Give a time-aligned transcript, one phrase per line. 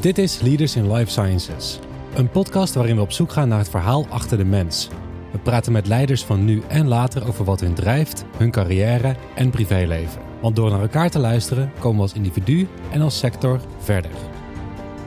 [0.00, 1.78] Dit is Leaders in Life Sciences,
[2.14, 4.88] een podcast waarin we op zoek gaan naar het verhaal achter de mens.
[5.32, 9.50] We praten met leiders van nu en later over wat hun drijft, hun carrière en
[9.50, 10.20] privéleven.
[10.40, 14.10] Want door naar elkaar te luisteren komen we als individu en als sector verder.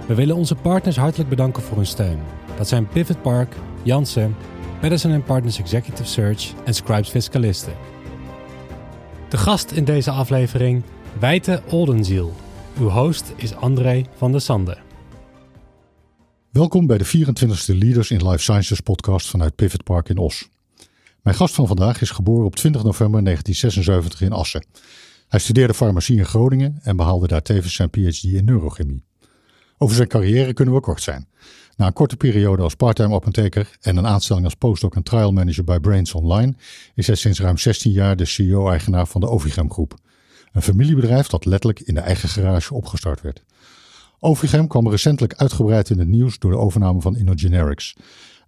[0.08, 2.20] We willen onze partners hartelijk bedanken voor hun steun.
[2.58, 4.36] Dat zijn Pivot Park, Janssen,
[4.82, 7.74] Madison Partners Executive Search en Scribes Fiscalisten.
[9.30, 10.84] De gast in deze aflevering,
[11.20, 12.34] Wijte Oldenziel.
[12.80, 14.78] Uw host is André van der Sande.
[16.52, 20.50] Welkom bij de 24e Leaders in Life Sciences podcast vanuit Pivot Park in Os.
[21.22, 24.66] Mijn gast van vandaag is geboren op 20 november 1976 in Assen.
[25.28, 29.04] Hij studeerde farmacie in Groningen en behaalde daar tevens zijn PhD in neurochemie.
[29.78, 31.28] Over zijn carrière kunnen we kort zijn.
[31.76, 35.64] Na een korte periode als parttime apotheker en een aanstelling als postdoc en trial manager
[35.64, 36.54] bij Brains Online
[36.96, 40.00] is hij sinds ruim 16 jaar de CEO-eigenaar van de Ovigem Groep.
[40.52, 43.44] Een familiebedrijf dat letterlijk in de eigen garage opgestart werd.
[44.20, 47.96] Ovigem kwam recentelijk uitgebreid in het nieuws door de overname van InnoGenerics.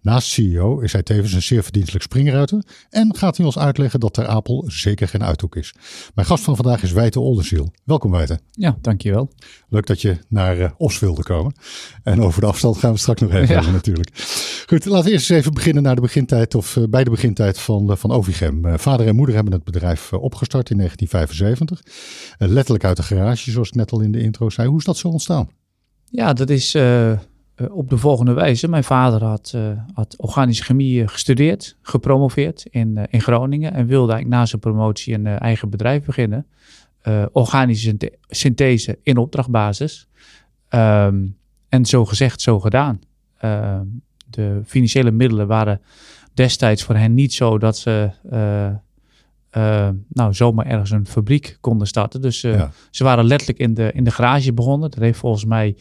[0.04, 4.14] Naast CEO is hij tevens een zeer verdienstelijk springruiter en gaat hij ons uitleggen dat
[4.14, 5.74] Ter Apel zeker geen uithoek is.
[6.14, 7.72] Mijn gast van vandaag is Wijte Oldenziel.
[7.84, 8.40] Welkom Wijte.
[8.50, 9.30] Ja, dankjewel.
[9.68, 11.54] Leuk dat je naar uh, Os wilde komen.
[12.02, 13.54] En over de afstand gaan we straks nog even ja.
[13.54, 14.10] hebben natuurlijk.
[14.66, 17.58] Goed, laten we eerst eens even beginnen naar de begintijd of uh, bij de begintijd
[17.58, 18.78] van, uh, van Ovigem.
[18.78, 21.92] vader en moeder hebben het bedrijf opgestart in 1975.
[22.50, 24.68] letterlijk uit de garage, zoals ik net al in de intro zei.
[24.68, 25.48] Hoe is dat zo ontstaan?
[26.10, 26.74] Ja, dat is
[27.56, 28.68] uh, op de volgende wijze.
[28.68, 34.12] Mijn vader had, uh, had organische chemie gestudeerd, gepromoveerd in, uh, in Groningen en wilde
[34.12, 36.46] eigenlijk na zijn promotie een eigen bedrijf beginnen.
[37.32, 40.08] organische synthese in opdrachtbasis.
[40.70, 41.36] Um,
[41.68, 43.00] en zo gezegd, zo gedaan.
[43.38, 43.86] Ehm,
[44.26, 45.80] de financiële middelen waren
[46.34, 48.10] destijds voor hen niet zo dat ze
[50.08, 52.20] nou, zomaar ergens een fabriek konden starten.
[52.20, 52.70] Dus ja.
[52.90, 54.90] ze waren letterlijk in de, in de garage begonnen.
[54.90, 55.76] Dat heeft volgens mij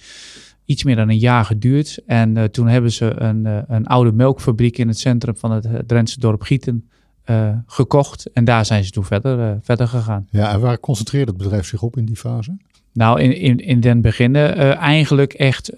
[0.66, 2.00] iets meer dan een jaar geduurd.
[2.06, 5.68] En uh, toen hebben ze een, uh, een oude melkfabriek in het centrum van het
[5.88, 6.90] Drentse dorp Gieten
[7.26, 8.32] uh, gekocht.
[8.32, 10.28] En daar zijn ze toen verder, verder gegaan.
[10.30, 12.58] Ja, en waar concentreerde het bedrijf zich op in die fase?
[12.94, 15.72] Nou, in, in, in den beginnen eigenlijk echt,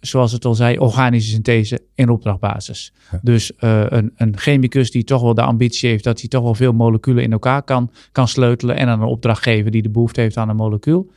[0.00, 2.92] zoals het al zei, organische synthese in opdrachtbasis.
[3.12, 3.18] Ja.
[3.22, 6.72] Dus een, een chemicus die toch wel de ambitie heeft dat hij toch wel veel
[6.72, 8.76] moleculen in elkaar kan, kan sleutelen.
[8.76, 11.10] En aan een opdrachtgever die de behoefte heeft aan een molecuul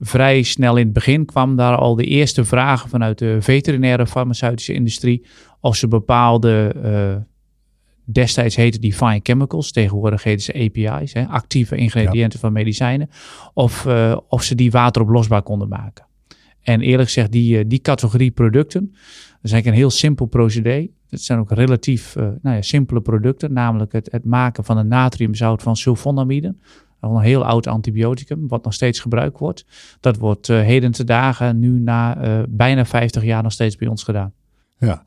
[0.00, 4.72] vrij snel in het begin kwam daar al de eerste vragen vanuit de veterinaire farmaceutische
[4.72, 5.26] industrie
[5.60, 7.16] of ze bepaalde, uh,
[8.04, 12.38] destijds heette die fine chemicals, tegenwoordig heten ze API's, hè, actieve ingrediënten ja.
[12.38, 13.08] van medicijnen,
[13.54, 16.06] of, uh, of ze die wateroplosbaar konden maken.
[16.62, 20.88] En eerlijk gezegd, die, uh, die categorie producten, dat is eigenlijk een heel simpel procedé.
[21.08, 25.62] Het zijn ook relatief nou ja, simpele producten, namelijk het, het maken van een natriumzout
[25.62, 26.54] van sulfonamide
[27.00, 29.64] een heel oud antibioticum, wat nog steeds gebruikt wordt.
[30.00, 33.88] Dat wordt uh, heden te dagen, nu na uh, bijna 50 jaar, nog steeds bij
[33.88, 34.32] ons gedaan.
[34.78, 35.04] Ja.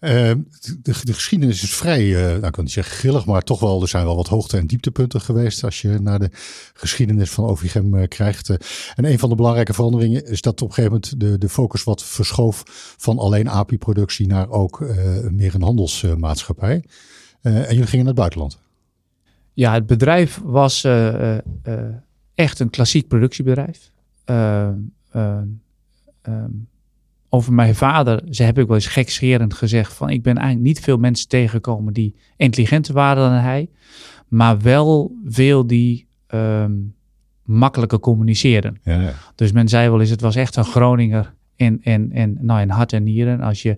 [0.00, 0.44] De,
[0.82, 4.04] de, geschiedenis is vrij, nou ik kan niet zeggen grillig, maar toch wel, er zijn
[4.04, 6.30] wel wat hoogte- en dieptepunten geweest als je naar de
[6.74, 8.48] geschiedenis van Ovigem krijgt.
[8.94, 11.84] en een van de belangrijke veranderingen is dat op een gegeven moment de, de focus
[11.84, 12.62] wat verschoof
[12.98, 14.80] van alleen API-productie naar ook
[15.30, 16.84] meer een handelsmaatschappij.
[17.42, 18.58] en jullie gingen naar het buitenland.
[19.58, 21.40] Ja, het bedrijf was uh, uh,
[22.34, 23.90] echt een klassiek productiebedrijf.
[24.24, 24.92] Um,
[27.28, 30.80] over mijn vader, ze heb ik wel eens gekscherend gezegd van ik ben eigenlijk niet
[30.80, 33.68] veel mensen tegengekomen die intelligenter waren dan hij,
[34.28, 36.94] maar wel veel die um,
[37.42, 38.80] makkelijker communiceren.
[38.82, 39.12] Ja, ja.
[39.34, 42.70] Dus men zei wel eens, het was echt een Groninger in, in, in, nou, in
[42.70, 43.40] hart en nieren.
[43.40, 43.76] Als je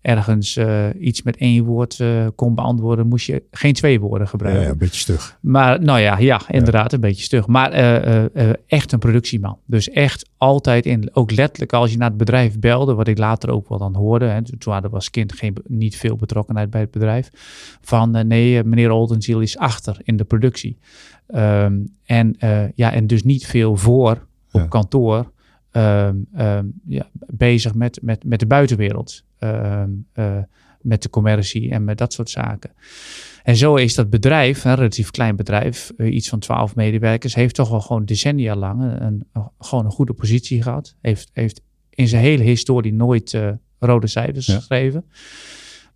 [0.00, 4.60] ergens uh, iets met één woord uh, kon beantwoorden, moest je geen twee woorden gebruiken.
[4.60, 5.38] Ja, ja, een beetje stug.
[5.40, 6.96] Maar nou ja, ja inderdaad, ja.
[6.96, 7.46] een beetje stug.
[7.46, 9.58] Maar uh, echt een productieman.
[9.66, 13.50] Dus echt altijd in, ook letterlijk als je naar het bedrijf belde, wat ik later
[13.50, 16.80] ook wel dan hoorde, hè, toen hadden we als kind geen, niet veel betrokkenheid bij
[16.80, 17.30] het bedrijf,
[17.80, 20.78] van nee, meneer Oldenziel is achter in de productie.
[21.34, 22.36] Um, en,
[22.74, 25.30] ja, en dus niet veel voor op kantoor.
[25.72, 29.24] Um, um, ja, bezig met, met, met de buitenwereld.
[29.40, 29.82] Uh,
[30.14, 30.38] uh,
[30.80, 32.70] met de commercie en met dat soort zaken.
[33.42, 37.54] En zo is dat bedrijf, een relatief klein bedrijf, uh, iets van 12 medewerkers, heeft
[37.54, 40.96] toch wel gewoon decennia lang een, een, gewoon een goede positie gehad.
[41.00, 41.60] Heeft, heeft
[41.90, 44.54] in zijn hele historie nooit uh, rode cijfers ja.
[44.54, 45.04] geschreven.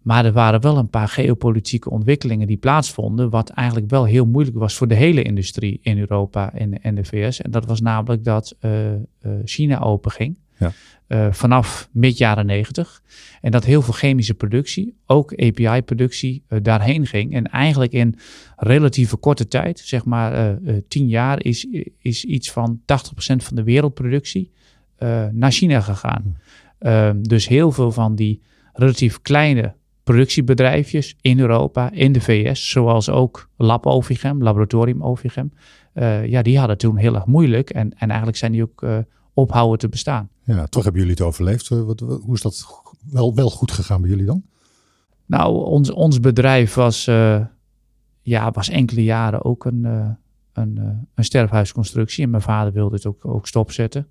[0.06, 4.58] Maar er waren wel een paar geopolitieke ontwikkelingen die plaatsvonden, wat eigenlijk wel heel moeilijk
[4.58, 7.43] was voor de hele industrie in Europa en, en de VS.
[7.43, 8.99] En dat was namelijk dat uh, uh,
[9.44, 10.38] China openging.
[10.58, 10.73] Ja.
[11.08, 13.03] Uh, vanaf mid jaren negentig.
[13.41, 17.35] En dat heel veel chemische productie, ook API-productie, daarheen ging.
[17.35, 18.19] En eigenlijk in
[18.56, 20.58] relatieve korte tijd, zeg maar
[20.88, 21.67] tien jaar, is,
[21.99, 22.85] is iets van 80%
[23.17, 24.53] van de wereldproductie
[25.31, 26.38] naar China gegaan.
[26.79, 28.43] Ehm, dus heel veel van die
[28.73, 29.75] relatief kleine
[30.06, 35.53] productiebedrijfjes in Europa, in de VS, zoals ook Lab Ovigem, Laboratorium Ovigem,
[36.25, 38.85] ja, die hadden toen heel erg moeilijk en, en eigenlijk zijn die ook
[39.35, 40.29] ophouden te bestaan.
[40.44, 41.69] Ja, toch hebben jullie het overleefd.
[41.69, 42.67] Wat, hoe is dat
[43.11, 44.43] wel, wel goed gegaan bij jullie dan?
[45.26, 47.44] Nou, ons, ons bedrijf was, uh,
[48.23, 50.08] ja, was enkele jaren ook een, uh,
[50.53, 52.25] een, uh, een sterfhuisconstructie.
[52.25, 54.06] En mijn vader wilde het ook, ook stopzetten.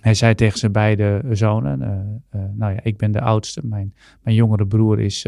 [0.00, 1.78] Hij zei tegen zijn beide zonen,
[2.30, 3.60] nou ja, ik ben de oudste.
[3.64, 5.26] Mijn, mijn jongere broer is,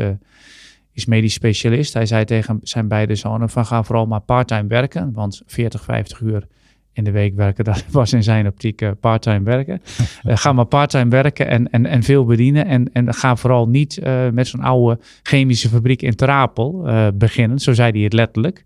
[0.92, 1.94] is medisch specialist.
[1.94, 5.12] Hij zei tegen zijn beide zonen van ga vooral maar parttime werken.
[5.12, 6.46] Want 40, 50 uur
[6.92, 9.80] in de week werken, dat was in zijn optiek parttime werken.
[10.24, 12.66] Ga maar parttime werken en, en, en veel bedienen.
[12.66, 14.00] En, en ga vooral niet
[14.32, 17.58] met zo'n oude chemische fabriek in Trapel beginnen.
[17.58, 18.64] Zo zei hij het letterlijk.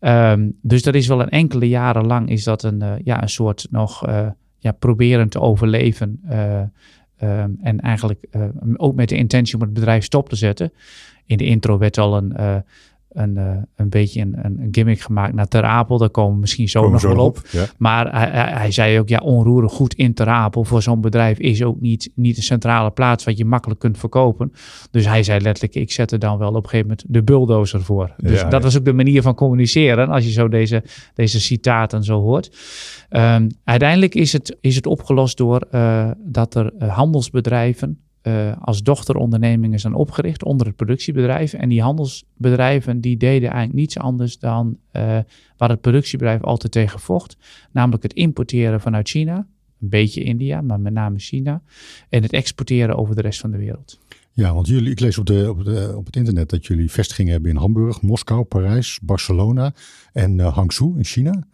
[0.00, 3.66] Um, dus dat is wel een enkele jaren lang is dat een, ja, een soort
[3.70, 4.04] nog
[4.60, 6.20] ja, proberen te overleven.
[7.22, 8.24] Um, en eigenlijk
[8.76, 10.72] ook met de intentie om het bedrijf stop te zetten.
[11.26, 12.64] In de intro werd al een
[13.12, 15.98] een, uh, een beetje een, een, gimmick gemaakt naar Ter Apel.
[15.98, 17.42] Daar komen we misschien zo nog wel op.
[17.78, 21.62] Maar hij, hij, zei ook, ja, onroeren goed in Ter Apel voor zo'n bedrijf is
[21.62, 24.52] ook niet, niet een centrale plaats wat je makkelijk kunt verkopen.
[24.90, 27.82] Dus hij zei letterlijk, ik zet er dan wel op een gegeven moment de bulldozer
[27.82, 28.14] voor.
[28.16, 30.82] Dus dat was ook de manier van communiceren, als je zo deze,
[31.14, 32.58] deze citaten zo hoort.
[33.10, 38.82] Um, uiteindelijk is het, is het opgelost door uh, dat er uh, handelsbedrijven uh, als
[38.82, 41.52] dochterondernemingen zijn opgericht onder het productiebedrijf.
[41.52, 45.18] En die handelsbedrijven die deden eigenlijk niets anders dan uh,
[45.56, 47.36] waar het productiebedrijf altijd tegen vocht.
[47.72, 49.36] Namelijk het importeren vanuit China,
[49.80, 51.62] een beetje India, maar met name China.
[52.08, 53.98] En het exporteren over de rest van de wereld.
[54.32, 57.32] Ja, want jullie, ik lees op, de, op, de, op het internet dat jullie vestigingen
[57.32, 59.72] hebben in Hamburg, Moskou, Parijs, Barcelona
[60.12, 61.44] en uh, Hangzhou in China.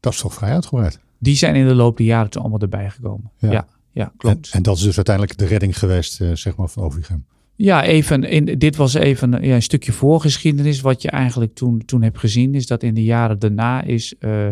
[0.00, 1.00] Dat is toch vrij uitgebreid?
[1.18, 3.30] Die zijn in de loop der jaren allemaal erbij gekomen.
[3.38, 3.66] ja ja,
[4.16, 4.46] klopt.
[4.46, 7.24] En, en, dat is dus uiteindelijk de redding geweest, uh, zeg maar, van Ovigem.
[7.54, 10.80] Ja, even, in, dit was even ja, een stukje voorgeschiedenis.
[10.80, 14.46] Wat je eigenlijk toen, toen hebt gezien, is dat in de jaren daarna is uh,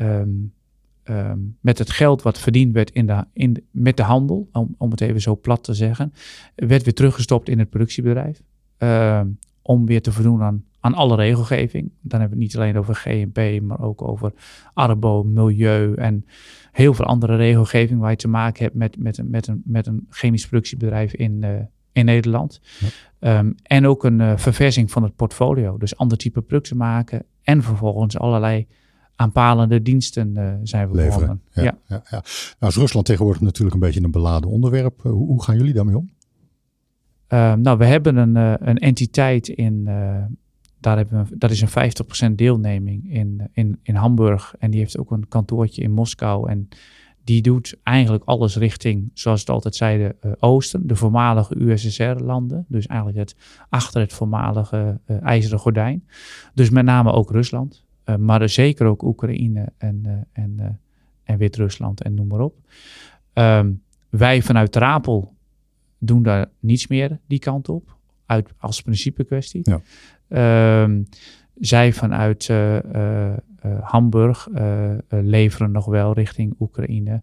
[0.00, 0.52] um,
[1.04, 4.90] um, met het geld wat verdiend werd in de, in, met de handel, om, om
[4.90, 6.12] het even zo plat te zeggen,
[6.54, 8.42] werd weer teruggestopt in het productiebedrijf.
[8.78, 9.20] Uh,
[9.62, 11.90] om weer te voldoen aan, aan alle regelgeving.
[12.00, 14.32] Dan hebben we het niet alleen over GMP, maar ook over
[14.74, 16.24] arbo, milieu en
[16.72, 19.86] heel veel andere regelgeving waar je te maken hebt met, met, een, met, een, met
[19.86, 21.50] een chemisch productiebedrijf in, uh,
[21.92, 22.60] in Nederland.
[23.20, 23.38] Ja.
[23.38, 25.78] Um, en ook een uh, verversing van het portfolio.
[25.78, 28.66] Dus ander type producten maken en vervolgens allerlei
[29.16, 31.42] aanpalende diensten uh, zijn we begonnen.
[31.52, 31.78] Ja, ja.
[31.86, 32.22] Ja, ja.
[32.58, 35.02] Nou is Rusland tegenwoordig natuurlijk een beetje een beladen onderwerp.
[35.02, 36.10] Hoe, hoe gaan jullie daarmee om?
[37.26, 38.36] Ehm, nou, we hebben een,
[38.68, 39.88] een entiteit in,
[40.86, 44.54] daar hebben we, dat is een 50% deelneming in, in, in Hamburg.
[44.58, 46.50] En die heeft ook een kantoortje in Moskou.
[46.50, 46.68] En
[47.24, 50.86] die doet eigenlijk alles richting, zoals het altijd zeiden, uh, Oosten.
[50.86, 52.64] De voormalige USSR-landen.
[52.68, 53.36] Dus eigenlijk het,
[53.68, 56.08] achter het voormalige uh, IJzeren Gordijn.
[56.54, 57.84] Dus met name ook Rusland.
[58.04, 60.80] Uh, maar zeker ook Oekraïne en, en,
[61.24, 62.54] en Wit-Rusland en noem maar op.
[63.34, 65.34] Um, wij vanuit Trapel
[65.98, 67.95] doen daar niets meer die kant op.
[68.26, 69.60] Uit, als principe kwestie.
[70.28, 70.82] Ja.
[70.82, 71.08] Um,
[71.54, 73.32] zij vanuit uh, uh,
[73.80, 74.48] Hamburg
[75.08, 77.22] leveren nog wel richting Oekraïne.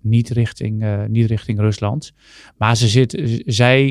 [0.00, 2.12] niet, richting, niet richting Rusland.
[2.56, 3.82] Maar ze zit, zij,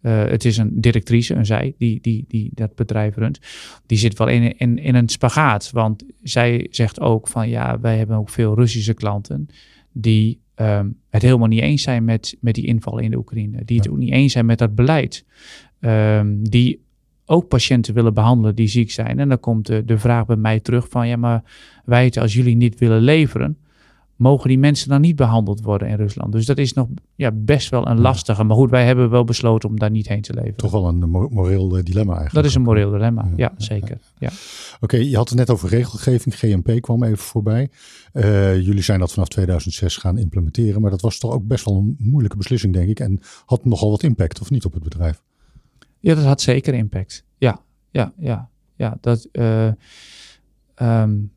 [0.00, 3.40] het is een directrice, een zij, die, die, die dat bedrijf runt.
[3.86, 5.70] Die zit wel in, in, in een spagaat.
[5.70, 9.48] Want zij zegt ook van ja, wij hebben ook veel Russische klanten
[9.92, 13.64] die um, het helemaal niet eens zijn met, met die inval in de Oekraïne.
[13.64, 15.24] Die het ook niet eens zijn met dat beleid.
[15.80, 16.80] Um, die
[17.24, 19.18] ook patiënten willen behandelen die ziek zijn.
[19.18, 21.42] En dan komt de, de vraag bij mij terug van ja, maar
[21.84, 23.58] wij als jullie niet willen leveren,
[24.20, 26.32] mogen die mensen dan niet behandeld worden in Rusland?
[26.32, 28.44] Dus dat is nog ja, best wel een lastige.
[28.44, 30.54] Maar goed, wij hebben wel besloten om daar niet heen te leven.
[30.54, 32.34] Toch wel een moreel eh, dilemma eigenlijk.
[32.34, 33.98] Dat is een moreel dilemma, ja, zeker.
[34.18, 34.30] Ja.
[34.80, 36.38] Oké, je had het net over regelgeving.
[36.38, 37.68] GMP kwam even voorbij.
[38.12, 40.80] Uh, jullie zijn dat vanaf 2006 gaan implementeren.
[40.80, 43.00] Maar dat was toch ook best wel een moeilijke beslissing, denk ik.
[43.00, 45.22] En had nogal wat impact, of niet, op het bedrijf?
[46.00, 47.24] Ja, dat had zeker impact.
[47.38, 47.60] Ja,
[47.90, 48.48] ja, ja.
[48.76, 49.72] ja dat, uh,
[50.76, 51.32] um,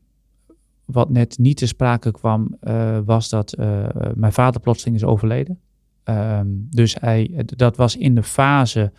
[0.84, 5.60] wat net niet te sprake kwam, uh, was dat uh, mijn vader plotseling is overleden.
[6.04, 8.92] Um, dus hij, dat was in de fase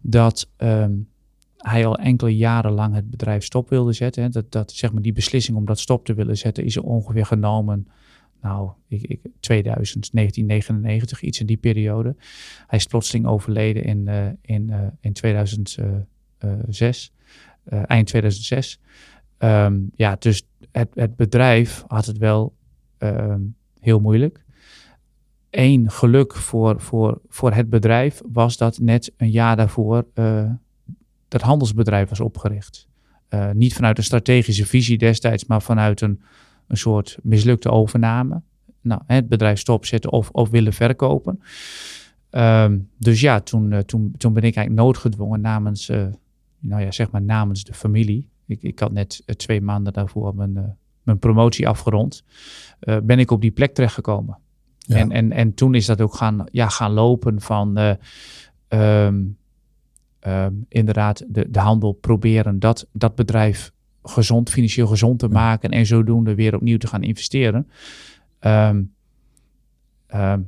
[0.00, 1.08] dat um,
[1.56, 4.22] hij al enkele jaren lang het bedrijf stop wilde zetten.
[4.22, 4.28] Hè.
[4.28, 7.26] Dat, dat, zeg maar, die beslissing om dat stop te willen zetten is er ongeveer
[7.26, 7.88] genomen
[8.42, 12.16] nou, ik, ik, 2000, 1999, iets in die periode.
[12.66, 17.12] Hij is plotseling overleden in, uh, in, in 2006,
[17.68, 18.80] uh, eind 2006.
[19.38, 22.54] Um, ja, dus het, het bedrijf had het wel
[22.98, 24.44] um, heel moeilijk.
[25.50, 30.50] Eén geluk voor, voor, voor het bedrijf was dat net een jaar daarvoor uh,
[31.28, 32.88] dat handelsbedrijf was opgericht.
[33.30, 36.22] Uh, niet vanuit een strategische visie destijds, maar vanuit een,
[36.66, 38.42] een soort mislukte overname.
[38.80, 41.40] Nou, het bedrijf stopzetten of, of willen verkopen.
[42.30, 45.88] Um, dus ja, toen, uh, toen, toen ben ik eigenlijk noodgedwongen namens,
[46.58, 48.28] nou ja, zeg maar namens de familie.
[48.46, 52.24] Ik, ik had net twee maanden daarvoor mijn, mijn promotie afgerond.
[53.02, 54.38] ben ik op die plek terechtgekomen.
[54.86, 57.96] En, en, en toen is dat ook gaan, ja, gaan lopen van
[58.68, 59.38] um,
[60.20, 63.72] um, inderdaad de, de handel proberen dat, dat bedrijf
[64.02, 67.70] gezond, financieel gezond te maken en zodoende weer opnieuw te gaan investeren.
[68.40, 68.94] Um,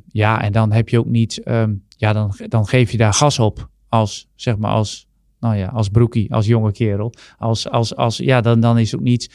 [0.09, 1.41] ja, en dan heb je ook niet,
[1.89, 5.08] ja, dan, dan geef je daar gas op als, zeg maar, als,
[5.41, 7.13] nou ja, als broekie, als jonge kerel.
[7.39, 9.31] Als, als, als, ja, dan, dan is ook niet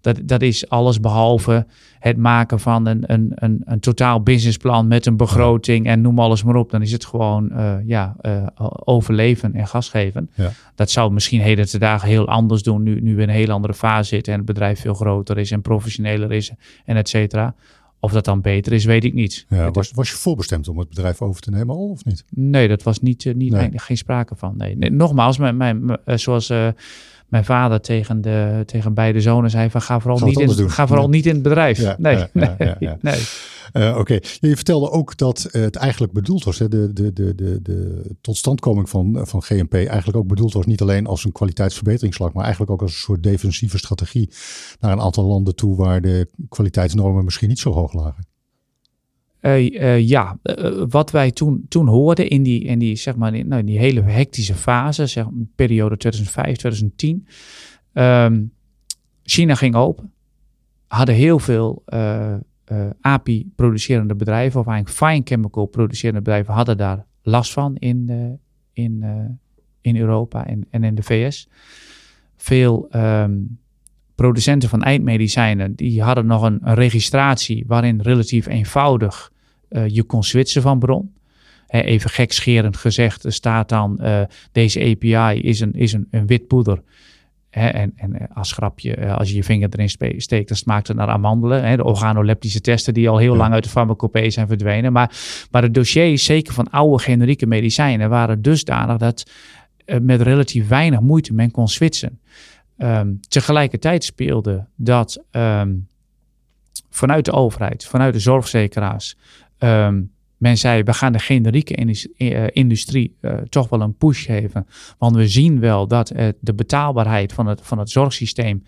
[0.00, 1.66] dat, dat is alles behalve
[1.98, 6.42] het maken van een, een, een, een totaal businessplan met een begroting en noem alles
[6.42, 6.70] maar op.
[6.70, 8.46] Dan is het gewoon uh, ja, uh,
[8.84, 10.30] overleven en gas geven.
[10.34, 10.50] Ja.
[10.74, 13.50] Dat zou misschien heden te dagen heel anders doen, nu, nu we in een heel
[13.50, 16.52] andere fase zitten en het bedrijf veel groter is en professioneler is
[16.84, 17.54] en et cetera.
[18.00, 19.46] Of dat dan beter is, weet ik niet.
[19.48, 22.24] Ja, was, was je voorbestemd om het bedrijf over te nemen al of niet?
[22.30, 23.70] Nee, dat was niet, niet nee.
[23.74, 24.54] geen sprake van.
[24.56, 24.76] Nee.
[24.76, 26.52] nee nogmaals, mijn, mijn, zoals
[27.28, 31.08] mijn vader tegen, de, tegen beide zonen zei van ga vooral, niet in, ga vooral
[31.08, 31.96] niet in het bedrijf.
[31.98, 33.20] nee, nee, nee.
[33.72, 37.62] Uh, Oké, je vertelde ook dat het eigenlijk bedoeld was, hè, de, de, de, de,
[37.62, 42.42] de totstandkoming van, van GMP eigenlijk ook bedoeld was, niet alleen als een kwaliteitsverbeteringsslag, maar
[42.42, 44.30] eigenlijk ook als een soort defensieve strategie
[44.80, 48.26] naar een aantal landen toe waar de kwaliteitsnormen misschien niet zo hoog lagen.
[49.48, 53.34] Uh, uh, ja, uh, wat wij toen, toen hoorden in die, in die, zeg maar,
[53.34, 57.26] in, nou, die hele hectische fase, zeg, periode 2005, 2010.
[57.92, 58.52] Um,
[59.22, 60.12] China ging open,
[60.86, 61.84] hadden heel veel
[63.00, 68.10] API-producerende bedrijven, of eigenlijk fine chemical producerende bedrijven, hadden daar last van in,
[68.72, 69.04] in,
[69.80, 71.48] in Europa en, en in de VS.
[72.36, 73.58] Veel um,
[74.14, 79.32] producenten van eindmedicijnen, die hadden nog een, een registratie waarin relatief eenvoudig
[79.70, 81.12] uh, je kon switchen van bron.
[81.66, 84.20] He, even gekscherend gezegd, er staat dan uh,
[84.52, 86.82] deze API is een, is een, een wit poeder.
[87.50, 91.08] en, en eh, als grapje, als je je vinger erin steekt, dan smaakt het naar
[91.08, 91.76] amandelen.
[91.76, 94.92] de organoleptische testen die al heel lang uit de farmacopee zijn verdwenen.
[94.92, 95.16] Maar,
[95.50, 99.30] maar de dossiers, zeker van oude generieke medicijnen, waren dusdanig dat
[100.00, 102.20] met relatief weinig moeite men kon switchen.
[102.78, 105.86] Um, tegelijkertijd speelde dat um,
[106.90, 109.16] vanuit de overheid, vanuit de zorgzekeraars,
[109.58, 111.74] um, men zei, we gaan de generieke
[112.16, 114.66] eh, industrie uh, toch wel een push geven.
[114.98, 118.64] Want we zien wel dat de betaalbaarheid van het, van het zorgsysteem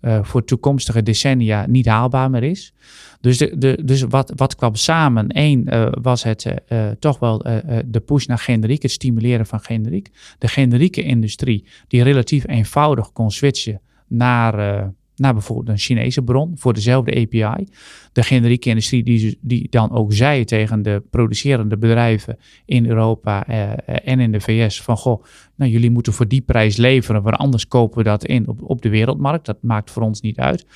[0.00, 2.74] uh, voor toekomstige decennia niet haalbaar meer is.
[3.20, 5.26] Dus, de, dus wat, wat kwam samen?
[5.28, 5.68] Eén
[6.02, 6.54] was het
[6.98, 7.38] toch wel
[7.86, 10.10] de push naar generiek, het stimuleren van generiek.
[10.38, 16.74] De generieke industrie, die relatief eenvoudig kon switchen naar naar bijvoorbeeld een Chinese bron voor
[16.74, 17.66] dezelfde API.
[18.12, 24.08] De generieke industrie die, die dan ook zei tegen de producerende bedrijven in Europa eh,
[24.08, 27.68] en in de VS van goh, nou jullie moeten voor die prijs leveren, want anders
[27.68, 29.46] kopen we dat in op, op de wereldmarkt.
[29.46, 30.66] Dat maakt voor ons niet uit.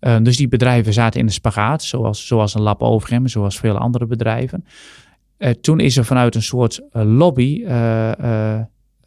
[0.00, 3.78] Uh, dus die bedrijven zaten in de spagaat, zoals, zoals een Lab Overgem, zoals veel
[3.78, 4.64] andere bedrijven.
[5.38, 7.64] Uh, toen is er vanuit een soort uh, lobby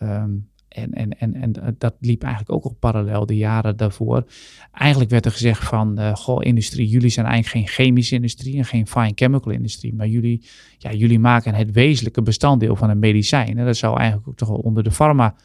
[0.01, 4.25] um, en, en, en, en dat liep eigenlijk ook al parallel de jaren daarvoor.
[4.71, 8.65] Eigenlijk werd er gezegd van, uh, goh, industrie, jullie zijn eigenlijk geen chemische industrie en
[8.65, 10.43] geen fine chemical industrie, maar jullie,
[10.77, 13.57] ja, jullie maken het wezenlijke bestanddeel van een medicijn.
[13.57, 15.35] En dat zou eigenlijk ook toch wel onder de pharma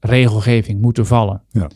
[0.00, 1.42] regelgeving moeten vallen.
[1.50, 1.68] Ja.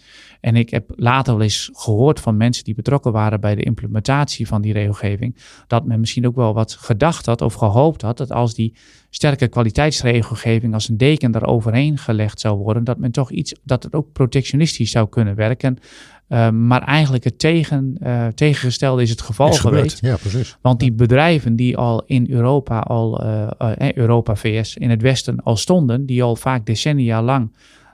[0.43, 4.47] En ik heb later wel eens gehoord van mensen die betrokken waren bij de implementatie
[4.47, 5.37] van die regelgeving,
[5.67, 8.75] dat men misschien ook wel wat gedacht had of gehoopt had dat als die
[9.11, 13.95] sterke kwaliteitsregelgeving als een deken daaroverheen gelegd zou worden, dat men toch iets, dat het
[13.95, 15.79] ook protectionistisch zou kunnen werken.
[16.29, 20.01] Uh, maar eigenlijk het tegen, uh, tegengestelde is het geval is geweest.
[20.01, 20.57] Ja, precies.
[20.61, 25.57] Want die bedrijven die al in Europa, al, uh, Europa, VS, in het Westen al
[25.57, 27.51] stonden, die al vaak decennia lang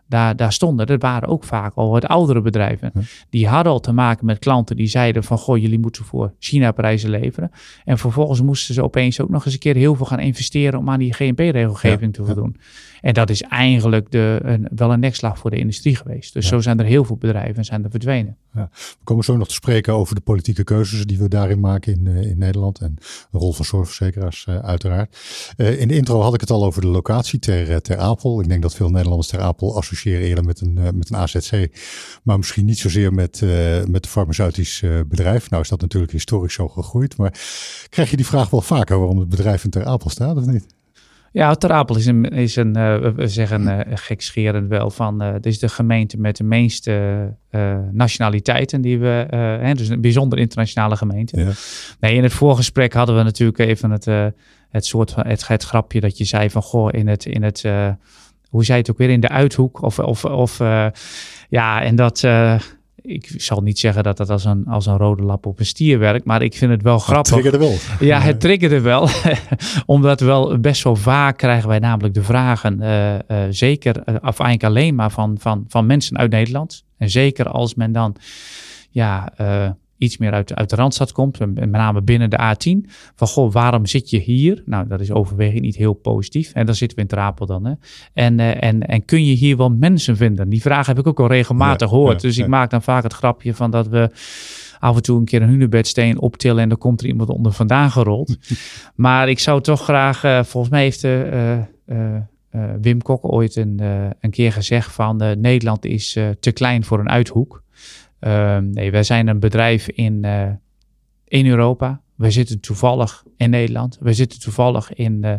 [0.09, 2.93] daar, daar stonden, dat waren ook vaak al wat oudere bedrijven.
[3.31, 6.73] Die hadden al te maken met klanten die zeiden van, goh, jullie moeten voor China
[6.73, 7.51] prijzen leveren.
[7.85, 10.91] En vervolgens moesten ze opeens ook nog eens een keer heel veel gaan investeren om
[10.91, 12.57] aan die GMP-regelgeving te voldoen.
[13.01, 16.33] En dat is eigenlijk de, een, wel een nekslag voor de industrie geweest.
[16.33, 18.37] Dus zo zijn er heel veel bedrijven zijn er verdwenen.
[18.55, 18.69] Ja.
[18.73, 22.07] We komen zo nog te spreken over de politieke keuzes die we daarin maken in,
[22.07, 22.79] uh, in Nederland.
[22.79, 22.95] En
[23.31, 25.19] de rol van zorgverzekeraars uh, uiteraard.
[25.57, 28.41] Uh, in de intro had ik het al over de locatie ter, ter Apel.
[28.41, 31.69] Ik denk dat veel Nederlanders ter Apel associëren eerder met een, met een AZC,
[32.23, 33.41] maar misschien niet zozeer met,
[33.89, 35.51] met een farmaceutisch bedrijf.
[35.51, 37.41] Nou is dat natuurlijk historisch zo gegroeid, maar
[37.89, 40.78] krijg je die vraag wel vaker waarom het bedrijf in Ter Apel staat of niet?
[41.33, 42.73] Ja, Ter Apel is een, is een
[43.15, 47.37] we zeggen uh, gekscherend wel van, uh, het is de gemeente met de meeste
[47.93, 49.27] nationaliteiten die we,
[49.61, 51.41] hè, dus een bijzonder internationale gemeente.
[51.41, 51.51] Ja.
[52.01, 54.05] Nee, in het voorgesprek hadden we natuurlijk even het,
[54.69, 57.65] het soort van, het, het grapje dat je zei van, goh, in het, in het
[58.49, 60.59] hoe zei het ook weer, in de uithoek of, of, of
[61.49, 62.21] ja, en dat
[63.09, 65.99] ik zal niet zeggen dat dat als een, als een rode lap op een stier
[65.99, 67.35] werkt, maar ik vind het wel grappig.
[67.35, 68.07] Het triggerde wel.
[68.09, 69.09] Ja, het triggerde wel.
[69.87, 73.19] Omdat wel best wel vaak krijgen wij namelijk de vragen, uh, uh,
[73.51, 76.85] zeker, uh, of eigenlijk alleen maar van, van, van mensen uit Nederland.
[76.97, 78.17] En zeker als men dan,
[78.91, 79.33] ja,
[79.99, 82.91] iets meer uit, uit de Randstad komt, met name binnen de A10.
[83.15, 84.63] Van goh, waarom zit je hier?
[84.67, 86.53] Nou, dat is overweging niet heel positief.
[86.53, 87.65] En dan zitten we in Trapel dan.
[87.65, 87.73] Hè?
[88.13, 90.49] En, uh, en, en kun je hier wel mensen vinden?
[90.49, 92.21] Die vraag heb ik ook al regelmatig gehoord.
[92.21, 94.11] dus ik maak dan vaak het grapje van dat we
[94.79, 97.91] af en toe een keer een hunebedssteen optillen en dan komt er iemand onder vandaan
[97.91, 98.37] gerold.
[98.95, 101.59] maar ik zou toch graag, uh, volgens mij heeft uh,
[102.81, 103.81] Wim Kok ooit een,
[104.21, 107.63] een keer gezegd van Nederland is te klein voor een uithoek.
[108.21, 110.51] Ehm, nee, wij zijn een bedrijf in, uh,
[111.25, 112.01] in Europa.
[112.15, 113.99] We zitten toevallig in Nederland.
[114.01, 115.35] We zitten toevallig in, uh,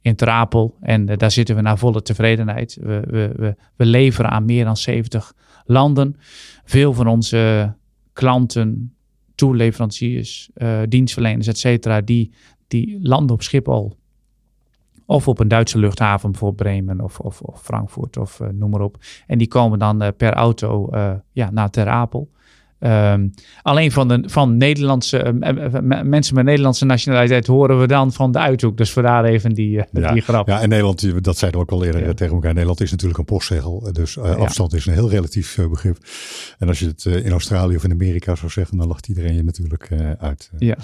[0.00, 0.76] in Trapel.
[0.80, 2.78] En uh, daar zitten we naar volle tevredenheid.
[2.80, 6.16] We, we, we, we, leveren aan meer dan 70 landen.
[6.64, 7.74] Veel van onze
[8.12, 8.94] klanten,
[9.34, 10.50] toeleveranciers,
[10.88, 12.32] dienstverleners, et cetera, die,
[12.68, 13.96] die landen op Schiphol.
[15.10, 18.80] Of op een Duitse luchthaven, bijvoorbeeld Bremen of, of, of Frankfurt of uh, noem maar
[18.80, 18.96] op.
[19.26, 22.30] En die komen dan uh, per auto uh, ja, naar Ter Apel.
[22.80, 23.30] Um,
[23.62, 28.38] alleen van, de, van Nederlandse uh, mensen met Nederlandse nationaliteit horen we dan van de
[28.38, 28.76] uithoek.
[28.76, 30.48] Dus vandaar even die, uh, ja, die grap.
[30.48, 32.14] Ja, en Nederland, dat zeiden we ook al eerder ja.
[32.14, 32.52] tegen elkaar.
[32.52, 33.92] Nederland is natuurlijk een postzegel.
[33.92, 35.98] Dus uh, afstand is een heel relatief begrip.
[36.58, 39.44] En als je het in Australië of in Amerika zou zeggen, dan lacht iedereen je
[39.44, 40.50] natuurlijk uit.
[40.58, 40.76] Ja.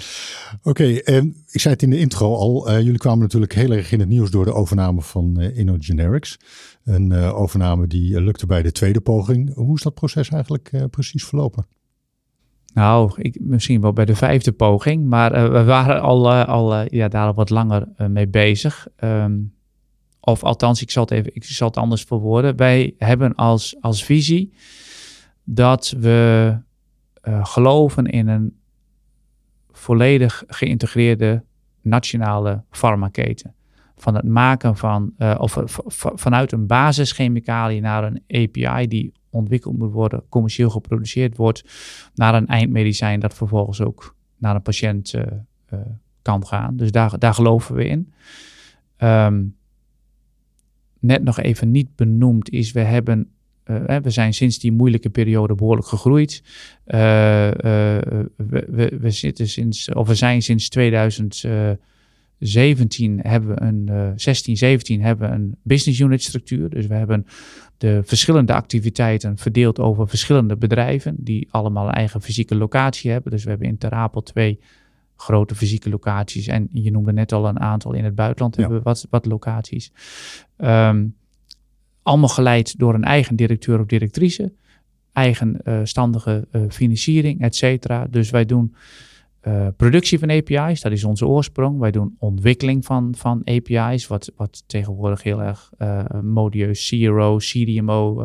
[0.57, 2.71] Oké, okay, en ik zei het in de intro al.
[2.81, 6.39] jullie kwamen natuurlijk heel erg in het nieuws door de overname van InnoGenerics.
[6.83, 9.53] Een overname die lukte bij de tweede poging.
[9.53, 11.67] Hoe is dat proces eigenlijk precies verlopen?
[12.75, 16.73] Nou, ik, misschien wel bij de vijfde poging, maar uh, we waren al, uh, al
[16.73, 18.87] uh, ja, daar al wat langer mee bezig.
[19.03, 19.53] Um,
[20.19, 22.55] of althans, ik zal het even, ik zal het anders verwoorden.
[22.55, 24.53] Wij hebben als, als visie
[25.43, 26.57] dat we
[27.41, 28.57] geloven in een
[29.71, 31.43] volledig geïntegreerde
[31.81, 33.53] nationale farmaketen.
[33.95, 35.57] Van het maken van, of
[35.95, 41.63] vanuit een basischemicaliën naar een API die ontwikkeld moet worden, commercieel geproduceerd wordt,
[42.15, 45.21] naar een eindmedicijn dat vervolgens ook naar een patiënt uh,
[45.73, 45.79] uh,
[46.21, 46.75] kan gaan.
[46.77, 48.13] Dus daar, daar geloven we in.
[48.97, 49.55] Um,
[50.99, 53.29] net nog even niet benoemd is, we hebben
[53.65, 56.43] uh, we zijn sinds die moeilijke periode behoorlijk gegroeid.
[56.85, 58.27] We,
[58.99, 60.69] we, zitten sinds, of we zijn sinds
[62.45, 66.69] 2017 hebben we een, 16, 17 hebben we een business unit structuur.
[66.69, 67.25] Dus we hebben
[67.77, 73.31] de verschillende activiteiten verdeeld over verschillende bedrijven, die allemaal een eigen fysieke locatie hebben.
[73.31, 74.59] Dus we hebben in Terapel twee
[75.15, 76.47] grote fysieke locaties.
[76.47, 79.91] En je noemde net al een aantal in het buitenland hebben we wat, wat locaties.
[80.57, 81.15] Um,
[82.01, 84.53] allemaal geleid door een eigen directeur of directrice.
[85.13, 88.07] Eigenstandige uh, uh, financiering, et cetera.
[88.09, 88.75] Dus wij doen
[89.47, 91.79] uh, productie van API's, dat is onze oorsprong.
[91.79, 98.23] Wij doen ontwikkeling van, van API's, wat, wat tegenwoordig heel erg uh, modieus CRO, CDMO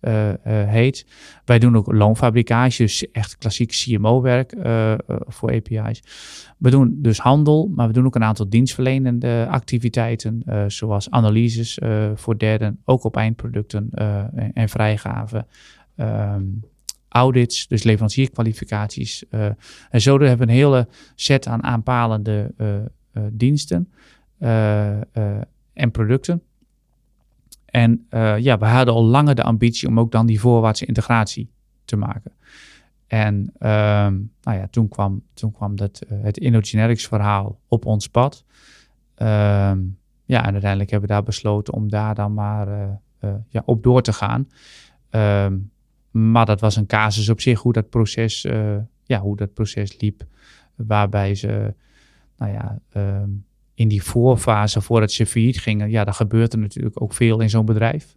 [0.00, 1.06] uh, heet.
[1.44, 4.54] Wij doen ook loonfabricage, dus echt klassiek CMO-werk
[5.26, 6.02] voor API's.
[6.58, 11.78] We doen dus handel, maar we doen ook een aantal dienstverlenende activiteiten, zoals analyses
[12.14, 15.46] voor derden, ook op eindproducten en, en vrijgaven.
[15.96, 16.62] Um,
[17.10, 19.24] audits, dus leverancierkwalificaties.
[19.30, 19.44] Uh,
[19.90, 22.74] en zo hebben we een hele set aan aanpalende uh,
[23.12, 23.92] uh, diensten
[25.72, 26.42] en producten.
[27.64, 28.06] En
[28.38, 31.50] ja, we hadden al langer de ambitie om ook dan die voorwaartse integratie
[31.84, 32.32] te maken.
[33.06, 38.44] En um, nou ja, toen kwam, toen kwam dat, het InnoGenerics verhaal op ons pad.
[39.16, 43.00] Um, ja, en uiteindelijk hebben we daar besloten om daar dan maar
[43.48, 44.48] ja, op door te gaan.
[45.10, 45.70] Um,
[46.10, 50.00] maar dat was een casus op zich hoe dat proces, uh, ja, hoe dat proces
[50.00, 50.24] liep.
[50.74, 51.74] Waarbij ze,
[52.36, 53.44] nou ja, um,
[53.74, 57.50] in die voorfase voordat ze failliet gingen, ja, daar gebeurt er natuurlijk ook veel in
[57.50, 58.16] zo'n bedrijf.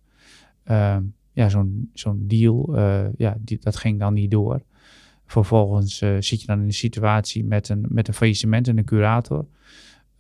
[0.66, 4.62] Um, ja, zo'n zo'n deal, uh, ja, die, dat ging dan niet door.
[5.26, 8.86] Vervolgens uh, zit je dan in een situatie met een, met een faillissement en een
[8.86, 9.46] curator.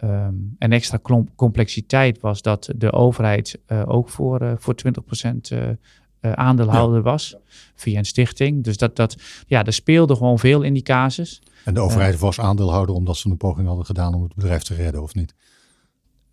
[0.03, 0.99] Um, en extra
[1.35, 4.75] complexiteit was dat de overheid ook voor, voor
[5.21, 5.75] 20%
[6.31, 7.35] aandeelhouder was
[7.75, 8.63] via een stichting.
[8.63, 9.15] Dus dat, dat,
[9.47, 11.41] ja, er speelde gewoon veel in die casus.
[11.65, 14.75] En de overheid was aandeelhouder omdat ze een poging hadden gedaan om het bedrijf te
[14.75, 15.33] redden, of niet?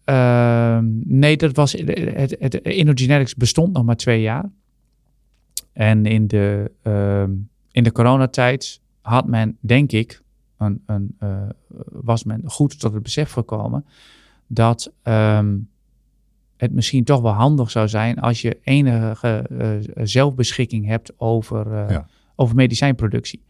[0.05, 4.51] Ehm, nee, dat was, het, het, InnoGenetics bestond nog maar twee jaar.
[5.73, 7.23] En in de, uh,
[7.71, 10.23] in de coronatijd had men, denk ik,
[10.59, 11.43] een, een, uh,
[11.91, 13.85] was men goed tot het besef gekomen
[14.47, 15.70] dat um,
[16.61, 22.07] het misschien toch wel handig zou zijn als je enige uh, zelfbeschikking hebt over, ja.
[22.37, 23.43] over medicijnproductie.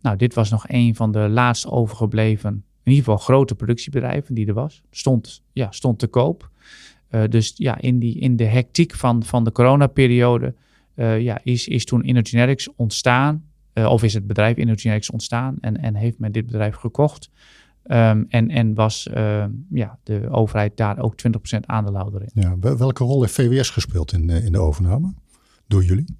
[0.00, 2.50] Nou, dit was nog een van de laatst overgebleven,
[2.82, 4.82] in ieder geval grote productiebedrijven die er was.
[4.90, 6.50] Stond, ja, stond te koop.
[7.10, 10.54] Uh, dus ja, in, die, in de hectiek van, van de coronaperiode
[11.18, 13.44] ja, is, is toen InnoGenetics ontstaan.
[13.74, 17.30] Of is het bedrijf InnoGenetics ontstaan en, en heeft men dit bedrijf gekocht.
[17.90, 19.08] Um, en, en was
[19.70, 21.14] ja, de overheid daar ook
[21.56, 22.30] 20% aandeelhouder in.
[22.32, 25.14] Ja, welke rol heeft VWS gespeeld in, in de overname
[25.66, 26.16] door jullie?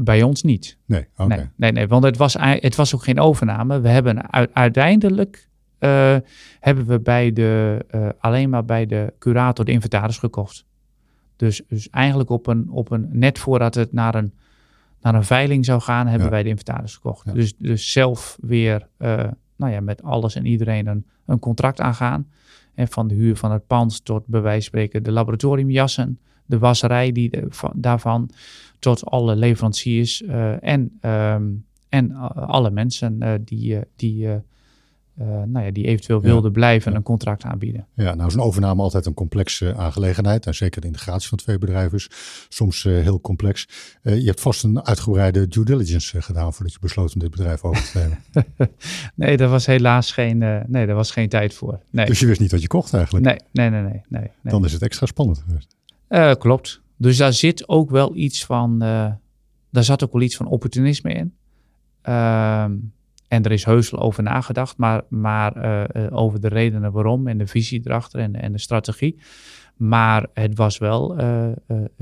[0.00, 0.78] Bij ons niet.
[0.84, 1.36] Nee, okay.
[1.36, 3.80] nee, nee, nee, want het was, het was ook geen overname.
[3.80, 5.48] We hebben uiteindelijk
[5.80, 6.16] uh,
[6.60, 10.64] hebben we bij de, uh, alleen maar bij de curator de inventaris gekocht.
[11.36, 14.32] Dus, dus eigenlijk op een, op een, net voordat het naar een,
[15.00, 16.32] naar een veiling zou gaan, hebben ja.
[16.32, 17.26] wij de inventaris gekocht.
[17.26, 17.32] Ja.
[17.32, 18.88] Dus, dus zelf weer
[19.56, 22.28] nou ja, met alles en iedereen een, een contract aangaan.
[22.74, 26.58] En van de huur van het pand tot bij wijze van spreken de laboratoriumjassen, de
[26.58, 28.30] wasserij die van, daarvan,
[28.78, 30.22] tot alle leveranciers
[30.60, 34.28] en, um, en alle mensen die, die
[35.20, 36.96] uh, nou ja, die eventueel wilden ja, blijven ja.
[36.96, 37.86] een contract aanbieden.
[37.94, 40.46] Ja, nou is een overname altijd een complexe aangelegenheid.
[40.46, 42.10] En zeker de integratie van twee bedrijven is
[42.48, 43.68] soms uh, heel complex.
[44.02, 47.62] Uh, je hebt vast een uitgebreide due diligence gedaan voordat je besloot om dit bedrijf
[47.62, 48.18] over te nemen.
[49.14, 51.80] nee, daar was helaas geen, nee, daar was geen tijd voor.
[51.90, 52.06] Nee.
[52.06, 53.24] Dus je wist niet wat je kocht eigenlijk?
[53.24, 53.82] Nee, nee, nee.
[53.82, 54.52] nee, nee, nee.
[54.52, 56.38] Dan is het extra spannend geweest.
[56.38, 56.80] klopt.
[56.96, 61.34] Dus daar zit ook wel iets van, daar zat ook wel iets van opportunisme in.
[63.28, 65.56] En er is heus over nagedacht, maar, maar
[65.96, 69.18] uh, over de redenen waarom en de visie erachter en, en de strategie.
[69.76, 71.46] Maar het was wel uh,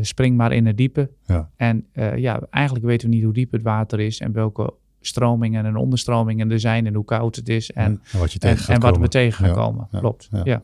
[0.01, 1.11] spring maar in het diepe.
[1.27, 1.51] Ja.
[1.57, 4.75] En ja, eigenlijk weten we niet hoe diep het water is en welke
[5.07, 8.57] stromingen en onderstromingen er zijn en hoe koud het is en, ja, wat, je en,
[8.57, 9.89] en wat we tegen gaan komen.
[9.91, 10.29] Ja, Klopt.
[10.31, 10.61] Ja,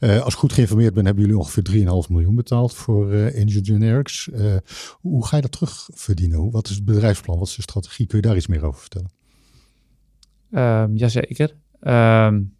[0.00, 4.30] als ik goed geïnformeerd ben, hebben jullie ongeveer 3,5 miljoen betaald voor uh, Generics.
[5.00, 6.50] hoe ga je dat terugverdienen?
[6.50, 7.38] Wat is het bedrijfsplan?
[7.38, 8.06] Wat is de strategie?
[8.06, 9.10] Kun je daar iets meer over vertellen?
[10.54, 11.54] Um, jazeker.
[11.80, 12.54] Um,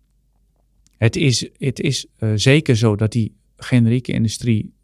[0.96, 4.74] het is, het is uh, zeker zo dat die generieke industrie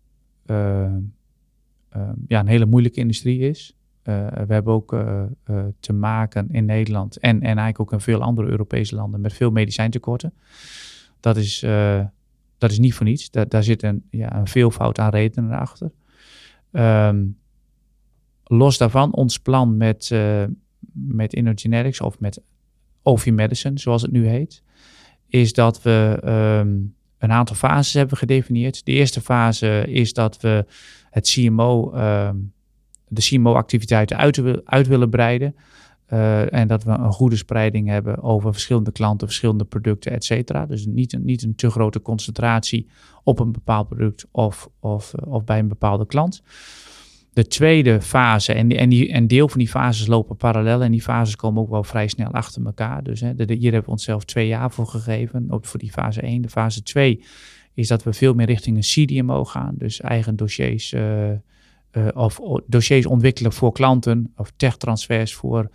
[0.46, 0.94] uh,
[2.28, 3.76] ja, een hele moeilijke industrie is.
[4.02, 4.96] we hebben ook
[5.80, 9.50] te maken in Nederland en, en eigenlijk ook in veel andere Europese landen met veel
[9.50, 10.32] medicijntekorten.
[11.20, 11.60] Dat is,
[12.58, 13.30] dat is niet voor niets.
[13.30, 15.90] Da daar zit een, ja, een veelvoud aan redenen achter.
[18.44, 20.14] Los daarvan, ons plan met,
[20.92, 22.40] met InnoGenetics of met
[23.02, 24.62] OV Medicine, zoals het nu heet,
[25.28, 28.84] is dat we um, een aantal fases hebben gedefinieerd.
[28.84, 30.64] De eerste fase is dat we
[31.10, 32.52] het CMO, um,
[33.08, 35.54] de CMO-activiteiten uit, uit, willen breiden.
[36.12, 40.66] Uh, en dat we een goede spreiding hebben over verschillende klanten, verschillende producten, et cetera.
[40.66, 42.88] Dus niet een, niet een te grote concentratie
[43.24, 46.42] op een bepaald product of, of, of bij een bepaalde klant
[47.38, 51.02] de tweede fase, en, en, die, en deel van die fases lopen parallel en die
[51.02, 53.02] fases komen ook wel vrij snel achter elkaar.
[53.02, 56.42] Dus hè, hier hebben we onszelf twee jaar voor gegeven, ook voor die fase 1.
[56.42, 57.24] De fase 2
[57.74, 61.36] is dat we veel meer richting een CDMO gaan, dus eigen dossiers uh, uh,
[62.14, 65.70] of dossiers ontwikkelen voor klanten of tech-transfers voor,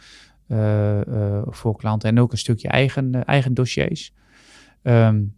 [0.47, 4.13] uh, voor klanten en ook een stukje eigen, eigen dossiers.
[4.81, 5.35] Um,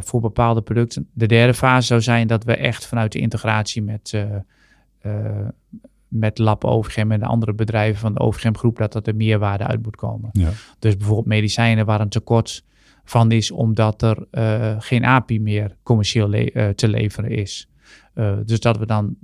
[0.00, 1.08] voor bepaalde producten.
[1.12, 4.14] De derde fase zou zijn dat we echt vanuit de integratie met
[6.08, 9.64] met Lab OVGM en de andere bedrijven van de OVGM groep, dat dat er meerwaarde
[9.64, 10.30] uit moet komen.
[10.32, 10.50] Ja.
[10.78, 12.64] Dus bijvoorbeeld medicijnen waar een tekort
[13.04, 17.68] van is, omdat er uh, geen API meer commercieel le uh, te leveren is.
[18.44, 19.16] dus dat we dan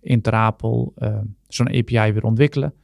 [0.00, 0.94] in Terapel
[1.48, 2.74] zo'n API weer ontwikkelen,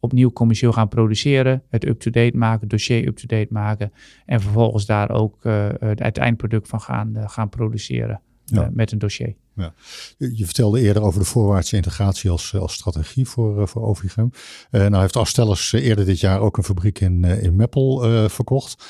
[0.00, 3.92] opnieuw commercieel gaan produceren, het up-to-date maken, dossier up-to-date maken
[4.26, 5.38] en vervolgens daar ook
[5.78, 8.70] het eindproduct van gaan, gaan produceren ja.
[8.72, 9.34] met een dossier.
[9.60, 9.72] Ja.
[10.16, 14.30] Je vertelde eerder over de voorwaartse integratie als, als strategie voor, voor Ovigem.
[14.70, 18.84] Uh, nou heeft Astellas eerder dit jaar ook een fabriek in, in Meppel verkocht.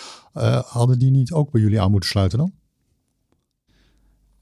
[0.64, 2.52] Hadden die niet ook bij jullie aan moeten sluiten dan?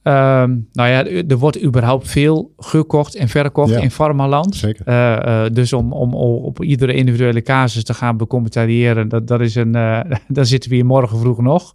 [0.08, 4.56] Um, nou ja, er wordt überhaupt veel gekocht en verkocht ja, in farmaland.
[4.56, 4.88] Zeker.
[4.88, 9.76] Uh, dus om, om, op iedere individuele casus te gaan becommentariëren, dat, dat is een,
[9.76, 11.74] uh, daar zitten we hier morgen vroeg nog.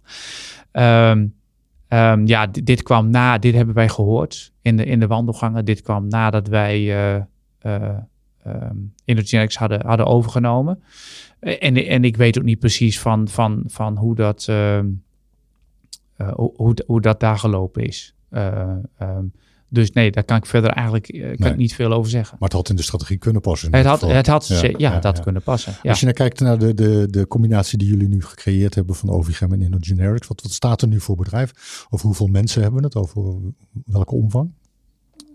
[0.72, 1.34] Um,
[1.88, 5.64] Ehm, ja, dit, kwam na, dit hebben wij gehoord in de, in de wandelgangen.
[5.64, 7.98] Dit kwam nadat wij uh,
[9.52, 10.82] hadden, hadden overgenomen.
[11.40, 14.80] En, en ik weet ook niet precies van, van, van hoe, dat, uh,
[16.32, 18.14] hoe, hoe dat daar gelopen is.
[18.30, 19.32] Um,
[19.74, 22.36] dus nee, daar kan ik verder eigenlijk uh, kan ik niet veel over zeggen.
[22.40, 23.74] Maar het had in de strategie kunnen passen.
[23.74, 25.74] Het had, het had, ja, ja, kunnen passen.
[25.82, 29.10] Als je naar kijkt naar de, de, de combinatie die jullie nu gecreëerd hebben van
[29.10, 31.86] Ovigem en InnoGenerics, wat, wat staat er nu voor bedrijf?
[31.90, 32.96] Over hoeveel mensen hebben we het?
[32.96, 33.34] Over
[33.84, 34.50] welke omvang?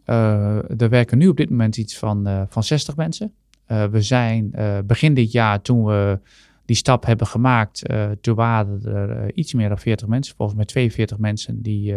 [0.06, 3.34] Uh, er werken nu op dit moment iets van, uh, van 60 mensen.
[3.66, 4.52] we zijn
[4.86, 6.20] begin dit jaar, toen we
[6.66, 7.84] die stap hebben gemaakt,
[8.22, 11.96] toen waren er iets meer dan 40 mensen, volgens mij 42 mensen die,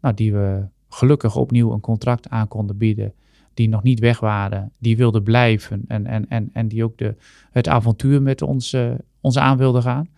[0.00, 3.12] nou, die we gelukkig opnieuw een contract aan konden bieden.
[3.54, 7.14] Die nog niet weg waren, die wilden blijven en, en, en, en die ook de,
[7.50, 10.08] het avontuur met ons, uh, aan wilden gaan.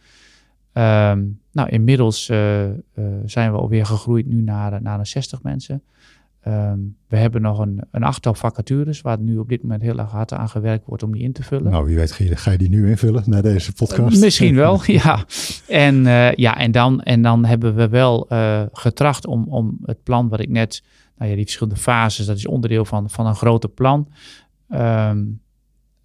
[0.74, 2.74] Um, nou, inmiddels uh, uh,
[3.24, 5.82] zijn we alweer gegroeid nu naar, naar een 60 mensen.
[6.48, 10.10] Um, we hebben nog een, een achttal vacatures waar nu op dit moment heel erg
[10.10, 11.70] hard aan gewerkt wordt om die in te vullen.
[11.70, 14.16] Nou, wie weet ga je die nu invullen na deze podcast?
[14.16, 15.24] Uh, misschien wel, ja.
[15.68, 20.02] En, uh, ja, en, dan, en dan hebben we wel uh, getracht om, om het
[20.02, 20.82] plan wat ik net,
[21.16, 24.08] nou ja, die verschillende fases, dat is onderdeel van, van een groter plan.
[24.68, 25.40] Um,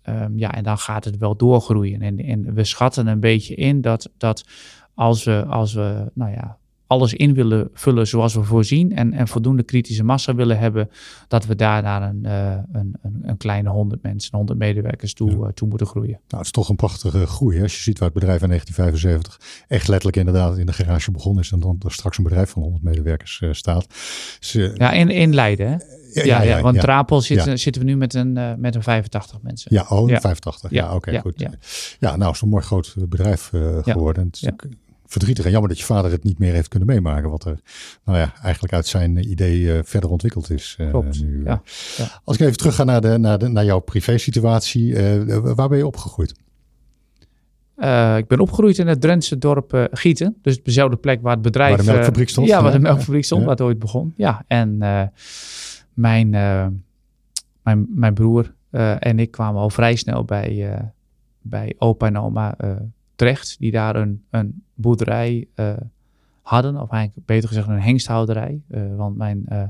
[0.03, 2.01] um, ja, en dan gaat het wel doorgroeien.
[2.01, 4.45] En, en we schatten een beetje in dat, dat
[4.93, 9.27] als we, als we nou ja, alles in willen vullen zoals we voorzien en, en
[9.27, 10.89] voldoende kritische massa willen hebben,
[11.27, 15.31] dat we daar naar een, uh, een, een, een, kleine 100 mensen, 100 medewerkers toe,
[15.31, 15.37] ja.
[15.37, 16.11] uh, toe moeten groeien.
[16.11, 17.55] Nou, het is toch een prachtige groei.
[17.57, 17.63] Hè?
[17.63, 21.43] Als je ziet waar het bedrijf in 1975 echt letterlijk inderdaad in de garage begonnen
[21.43, 23.87] is en dan er straks een bedrijf van 100 medewerkers uh, staat.
[24.39, 25.75] Ja, in, in Leiden hè?
[26.13, 29.41] Ja, ja, ja, want Trapel zit, zitten we nu met een, uh, met een 85
[29.41, 29.73] mensen.
[29.73, 30.71] Ja, oh, 85.
[30.71, 31.45] Ja, oké, okay, goed.
[31.99, 32.15] Ja.
[32.15, 34.25] nou, is een mooi groot bedrijf uh, geworden.
[34.25, 34.49] Het is
[35.07, 37.29] verdrietig en jammer dat je vader het niet meer heeft kunnen meemaken.
[37.29, 37.59] Wat er
[38.03, 40.77] nou ja, eigenlijk uit zijn idee uh, verder ontwikkeld is.
[40.81, 41.43] Uh, Klopt, nu.
[41.43, 41.61] Ja,
[41.97, 42.21] ja.
[42.23, 44.85] Als ik even terug ga naar, de, naar, de, naar jouw privésituatie.
[44.91, 46.33] Uh, waar ben je opgegroeid?
[48.17, 50.37] ik ben opgegroeid in het Drentse dorp Gieten.
[50.41, 51.75] Dus dezelfde plek waar het bedrijf...
[51.75, 52.47] Waar de melkfabriek stond.
[52.47, 54.13] ja, waar de melkfabriek stond, waar het ooit begon.
[54.15, 54.77] Ja, en
[55.93, 56.29] mijn,
[57.61, 58.53] mijn, mijn broer
[58.99, 60.81] en ik kwamen al vrij snel bij,
[61.41, 62.55] bij opa en oma
[63.17, 63.55] terecht.
[63.59, 65.73] Die daar een, een boerderij uh,
[66.41, 68.61] hadden, of eigenlijk beter gezegd een hengsthouderij.
[68.69, 69.63] Uh, want mijn, uh,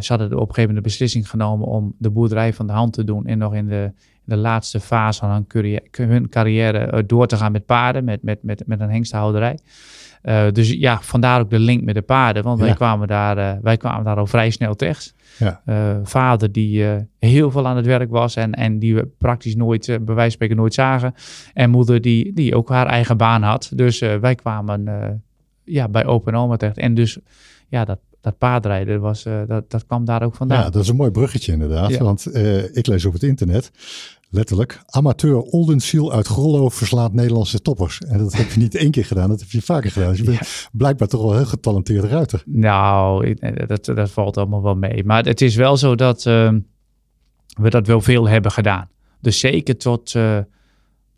[0.00, 2.92] ze hadden op een gegeven moment de beslissing genomen om de boerderij van de hand
[2.92, 3.92] te doen en nog in de,
[4.24, 8.42] de laatste fase van hun carrière, hun carrière door te gaan met paarden, met, met,
[8.42, 9.58] met, met een hengsthouderij.
[10.22, 12.42] Uh, dus ja, vandaar ook de link met de paarden.
[12.42, 12.64] Want ja.
[12.64, 15.14] wij, kwamen daar, uh, wij kwamen daar al vrij snel terecht.
[15.38, 15.62] Ja.
[15.66, 16.84] Uh, vader die
[17.18, 20.30] heel veel aan het werk was en, en die we praktisch nooit, bij wijze van
[20.30, 21.14] spreken, nooit zagen.
[21.54, 23.72] En moeder die, die ook haar eigen baan had.
[23.74, 25.22] Dus wij kwamen
[25.64, 26.78] ja, bij Open Oma terecht.
[26.78, 27.18] En dus
[27.68, 30.58] ja, dat, dat paardrijden was, dat, dat kwam daar ook vandaan.
[30.58, 31.90] Ja, dat is een mooi bruggetje inderdaad.
[31.90, 32.02] Ja.
[32.04, 32.36] Want
[32.76, 33.70] ik lees op het internet
[34.30, 34.80] letterlijk.
[34.86, 37.98] Amateur Oldensiel uit Grollo verslaat Nederlandse toppers.
[37.98, 40.08] En dat heb je niet één keer gedaan, dat heb je vaker gedaan.
[40.08, 40.46] Dus je bent ja.
[40.72, 42.42] blijkbaar toch wel heel getalenteerd ruiter.
[42.46, 43.34] Nou,
[43.66, 45.04] dat, dat valt allemaal wel mee.
[45.04, 46.52] Maar het is wel zo dat uh,
[47.60, 48.88] we dat wel veel hebben gedaan.
[49.20, 50.14] Dus zeker tot,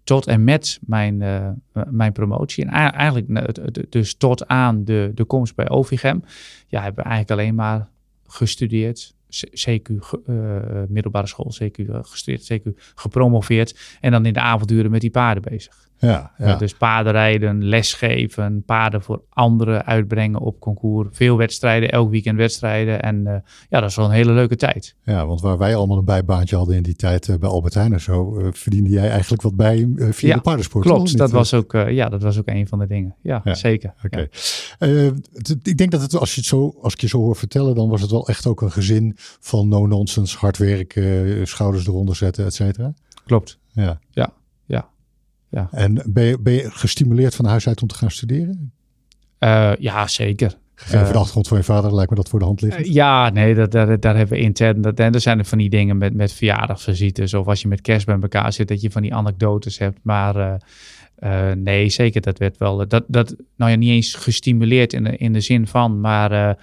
[0.05, 1.51] tot en met mijn, uh,
[1.91, 2.65] mijn promotie.
[2.65, 3.53] En eigenlijk
[3.91, 6.23] dus tot aan de, de komst bij Ovigem.
[6.67, 7.89] Ja, hebben we eigenlijk alleen maar
[8.27, 9.15] gestudeerd,
[9.51, 9.91] CQ
[10.27, 13.99] uh, middelbare school, CQ gestudeerd, CQ gepromoveerd.
[14.01, 15.84] En dan in de avonduren met die paarden bezig.
[15.99, 16.57] Ja, ja.
[16.57, 21.09] Dus paardenrijden, lesgeven, paarden voor anderen uitbrengen op concours.
[21.13, 23.03] Veel wedstrijden, elk weekend wedstrijden.
[23.03, 23.35] En uh,
[23.69, 24.97] ja, dat is wel een hele leuke tijd.
[25.03, 27.93] Ja, want waar wij allemaal een bijbaantje hadden in die tijd uh, bij Albert Heijn
[27.93, 30.85] en zo, verdiende jij eigenlijk wat bij via ja, de paardensport.
[30.85, 33.15] Klopt, dat was, ook, ja, dat was ook een van de dingen.
[33.23, 33.55] Ja, ja.
[33.55, 33.95] zeker.
[34.05, 34.29] Oké.
[34.79, 35.13] Okay.
[35.63, 37.89] ik denk dat het, als, je het zo, als ik je zo hoor vertellen, dan
[37.89, 42.55] was het wel echt ook een gezin van no-nonsense, hard werken, schouders eronder zetten, et
[42.55, 42.95] cetera.
[43.27, 43.59] Klopt.
[43.73, 43.99] Ja.
[44.11, 44.33] Ja.
[45.55, 45.69] Ja.
[45.71, 48.73] En ben je, ben je gestimuleerd van huis uit om te gaan studeren?
[49.39, 50.59] Uh, ja, zeker.
[50.75, 52.79] Gegeven uh, de achtergrond van je vader lijkt me dat voor de hand ligt.
[52.79, 54.81] Uh, ja, nee, dat, daar, daar hebben we intern.
[54.81, 57.81] Dat, en er zijn er van die dingen met, met verjaardagsvisites of als je met
[57.81, 59.99] kerst bij elkaar zit, dat je van die anekdotes hebt.
[60.03, 60.61] Maar
[61.57, 62.89] nee, zeker, dat werd wel.
[62.89, 66.57] Dat, dat, nou ja, niet eens gestimuleerd in de, in de zin van, maar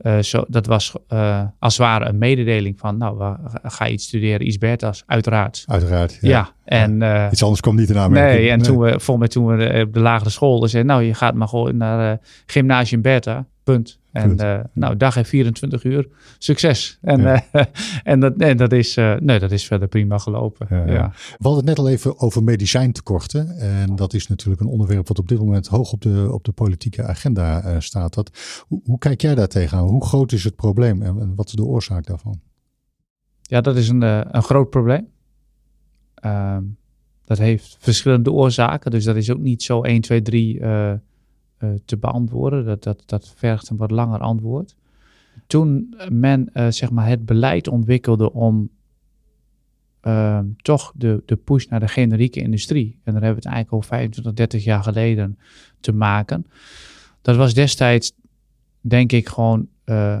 [0.00, 4.46] uh, zo, dat was uh, als het ware een mededeling van, nou, ga iets studeren,
[4.46, 5.64] iets Bertas, uiteraard.
[5.66, 6.28] Uiteraard, ja.
[6.28, 8.40] ja en, uh, iets anders kwam niet in aanmerking.
[8.40, 8.66] Nee, en nee.
[8.66, 11.34] toen we, volgens mij toen we op de lagere school, dus zei nou, je gaat
[11.34, 13.46] maar gewoon naar Gymnasium Bertha.
[13.66, 13.98] Punt.
[14.12, 16.98] En eh, nou, dag en 24 uur, succes.
[17.02, 17.44] En, Ja.
[17.52, 17.64] eh,
[18.12, 20.66] en, dat, en dat, is, eh, nee, dat is verder prima gelopen.
[20.70, 21.08] Ja, Ja, ja.
[21.10, 23.58] We hadden het net al even over medicijntekorten.
[23.58, 26.52] En dat is natuurlijk een onderwerp wat op dit moment hoog op de, op de
[26.52, 28.14] politieke agenda staat.
[28.14, 28.30] Dat,
[28.68, 29.88] hoe, hoe kijk jij daar tegenaan?
[29.88, 32.40] Hoe groot is het probleem en, en wat is de oorzaak daarvan?
[33.42, 34.02] Ja, dat is een,
[34.36, 35.08] een groot probleem.
[36.14, 36.62] Ehm,
[37.24, 40.98] dat heeft verschillende oorzaken, dus dat is ook niet zo 1, 2, 3 eh, eh,
[41.84, 42.64] te beantwoorden.
[42.64, 44.76] Dat, dat, dat vergt een wat langer antwoord.
[45.46, 48.70] Toen men eh, zeg maar het beleid ontwikkelde om
[50.00, 53.84] ehm, toch de, de push naar de generieke industrie, en daar hebben we het eigenlijk
[53.84, 55.38] al 25, 30 jaar geleden
[55.80, 56.46] te maken.
[57.22, 58.12] Dat was destijds,
[58.80, 60.20] denk ik, gewoon, eh,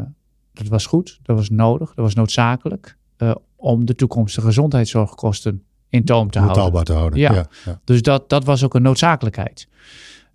[0.52, 6.04] dat was goed, dat was nodig, dat was noodzakelijk eh, om de toekomstige gezondheidszorgkosten in
[6.04, 6.56] toom te houden.
[6.56, 7.18] Betaalbaar te houden.
[7.18, 7.32] Ja.
[7.34, 7.80] ja, ja.
[7.84, 9.68] Dus dat, dat was ook een noodzakelijkheid.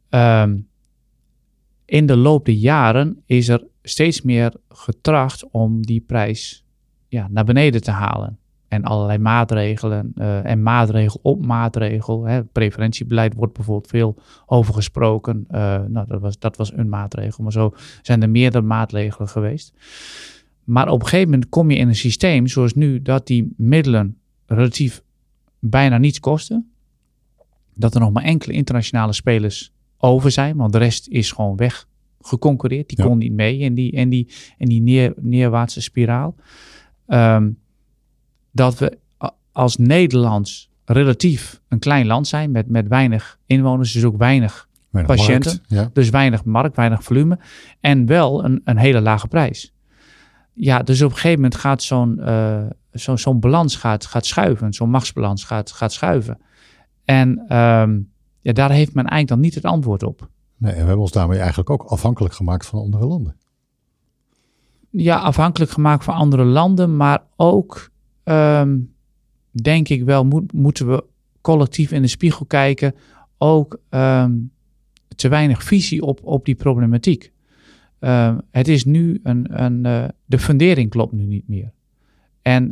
[0.10, 0.58] Ehm,
[1.92, 6.66] in de loop der jaren is er steeds meer getracht om die prijs
[7.08, 8.38] ja, naar beneden te halen.
[8.68, 12.26] En allerlei maatregelen eh, en maatregel op maatregel.
[12.26, 12.44] Hè.
[12.44, 15.46] Preferentiebeleid wordt bijvoorbeeld veel over gesproken.
[15.48, 17.44] Eh, nou, dat was, dat was een maatregel.
[17.44, 19.74] Maar zo zijn er meerdere maatregelen geweest.
[20.64, 24.18] Maar op een gegeven moment kom je in een systeem zoals nu, dat die middelen
[24.46, 25.04] relatief
[25.60, 26.72] bijna niets kosten
[27.74, 29.72] dat er nog maar enkele internationale spelers
[30.02, 32.90] over zijn, want de rest is gewoon weggeconcureerd.
[32.90, 33.06] Die Ja.
[33.06, 36.36] kon niet mee in die, in die, in die neer, neerwaartse spiraal.
[37.08, 37.50] Ehm,
[38.52, 38.98] dat we
[39.52, 45.16] als Nederlands relatief een klein land zijn met, met weinig inwoners, dus ook weinig, Weinig
[45.16, 45.52] Patiënten.
[45.52, 45.90] markt, Ja.
[45.94, 47.40] dus weinig markt, weinig volume
[47.80, 49.74] en wel een, een hele lage prijs.
[50.54, 54.74] Ja, dus op een gegeven moment gaat zo'n eh, zo'n zo'n balans gaat, gaat schuiven,
[54.74, 56.40] zo'n machtsbalans gaat, gaat schuiven.
[57.06, 58.00] En ehm,
[58.42, 60.30] ja, daar heeft men eigenlijk dan niet het antwoord op.
[60.58, 63.36] Nee, en we hebben ons daarmee eigenlijk ook afhankelijk gemaakt van andere landen.
[64.90, 67.92] Ja, afhankelijk gemaakt van andere landen, maar ook
[68.24, 68.80] ehm,
[69.52, 71.04] denk ik wel moet, moeten we
[71.42, 72.96] collectief in de spiegel kijken.
[73.38, 74.34] Ook ehm,
[75.16, 77.32] te weinig visie op, op die problematiek.
[78.00, 81.72] Ehm, het is nu een, een eh, de fundering klopt nu niet meer.
[82.42, 82.72] En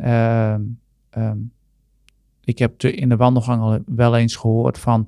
[2.43, 5.07] ik heb in de wandelgang al wel eens gehoord van,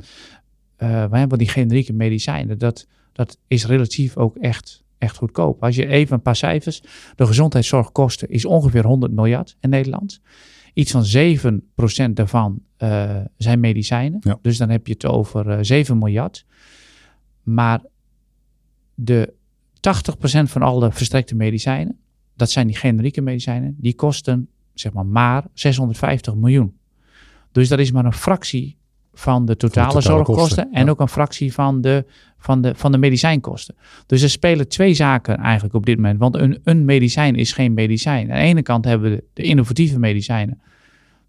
[0.81, 2.57] eh we hebben die generieke medicijnen.
[2.57, 5.63] Dat, dat is relatief ook echt, echt goedkoop.
[5.63, 6.81] Als je even een paar cijfers,
[7.15, 10.21] de gezondheidszorgkosten is ongeveer 100 miljard in Nederland.
[10.73, 11.05] Iets van
[12.09, 14.19] 7% daarvan eh, zijn medicijnen.
[14.21, 14.39] Ja.
[14.41, 16.45] Dus dan heb je het over eh 7 miljard.
[17.43, 17.81] Maar
[18.95, 19.33] de
[19.73, 19.79] 80%
[20.43, 21.97] van alle verstrekte medicijnen,
[22.35, 26.77] dat zijn die generieke medicijnen, die kosten zeg maar maar 650 miljoen.
[27.51, 28.77] Dus dat is maar een fractie
[29.13, 30.91] van de totale, totale zorgkosten kosten, en ja.
[30.91, 32.05] ook een fractie van de,
[32.37, 33.75] van, de, van de medicijnkosten.
[34.05, 36.19] Dus er spelen twee zaken eigenlijk op dit moment.
[36.19, 38.31] Want een, een medicijn is geen medicijn.
[38.31, 40.61] Aan de ene kant hebben we de, de innovatieve medicijnen,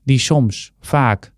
[0.05, 1.33] die soms vaak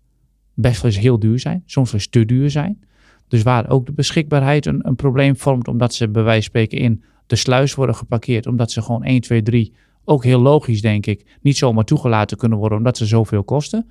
[0.53, 2.83] best wel eens heel duur zijn, soms wel eens te duur zijn.
[3.27, 6.77] Dus waar ook de beschikbaarheid een, een probleem vormt, omdat ze bij wijze van spreken
[6.77, 11.05] in de sluis worden geparkeerd, omdat ze gewoon 1, 2, 3, ook heel logisch denk
[11.05, 13.89] ik, niet zomaar toegelaten kunnen worden, omdat ze zoveel kosten.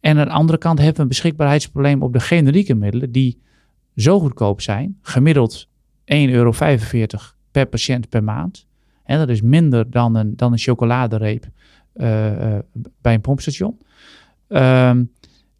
[0.00, 3.42] En aan de andere kant hebben we een beschikbaarheidsprobleem op de generieke middelen, die
[3.96, 5.72] zo goedkoop zijn, gemiddeld 1,45
[6.04, 6.52] euro
[7.50, 8.66] per patiënt per maand.
[9.04, 11.48] Dat is minder dan een, dan een chocoladereep
[11.92, 12.62] eh, eh,
[13.00, 13.78] bij een pompstation.
[14.48, 15.04] Ehm,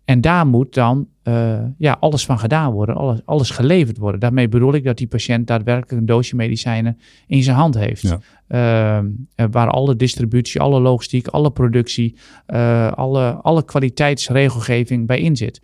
[0.05, 4.21] en daar moet dan eh, ja, alles van gedaan worden, alles, alles geleverd worden.
[4.21, 8.03] Daarmee bedoel ik dat die patiënt daadwerkelijk een doosje medicijnen in zijn hand heeft.
[8.03, 8.19] Ja.
[8.49, 12.17] Ehm, eh, waar alle distributie, alle logistiek, alle productie,
[12.47, 15.63] eh, alle, alle kwaliteitsregelgeving bij in zit.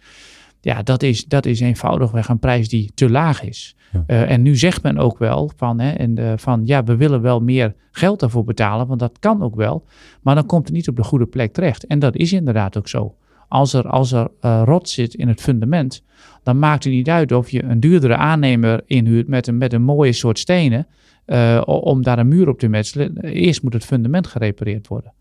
[0.61, 3.77] Ja, dat is, dat is eenvoudigweg een prijs die te laag is.
[4.07, 4.27] Ja.
[4.27, 7.75] En nu zegt men ook wel van, hè, en, van, ja, we willen wel meer
[7.91, 9.85] geld daarvoor betalen, want dat kan ook wel.
[10.23, 11.87] Maar dan komt het niet op de goede plek terecht.
[11.87, 13.15] En dat is inderdaad ook zo.
[13.49, 16.03] Als er, als er eh, rot zit in het fundament,
[16.43, 19.83] dan maakt het niet uit of je een duurdere aannemer inhuurt met een, met een
[19.83, 20.87] mooie soort stenen,
[21.25, 23.21] eh, om daar een muur op te metselen.
[23.21, 25.13] Eerst moet het fundament gerepareerd worden.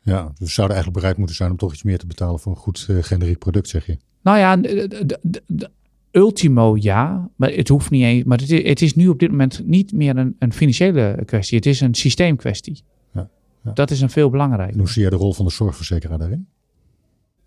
[0.00, 2.52] Ja, dus we zouden eigenlijk bereid moeten zijn om toch iets meer te betalen voor
[2.52, 3.98] een goed eh, generiek product, zeg je.
[4.22, 4.58] Nou ja,
[6.10, 8.24] ultimo ja, maar het hoeft niet eens.
[8.24, 11.56] Maar het is, het is nu op dit moment niet meer een, een financiële kwestie.
[11.56, 12.82] Het is een systeemkwestie.
[13.12, 13.28] Ja,
[13.64, 13.72] ja.
[13.72, 14.78] Dat is een veel En belangrijker.
[14.78, 16.46] hoe zie jij de rol van de zorgverzekeraar daarin?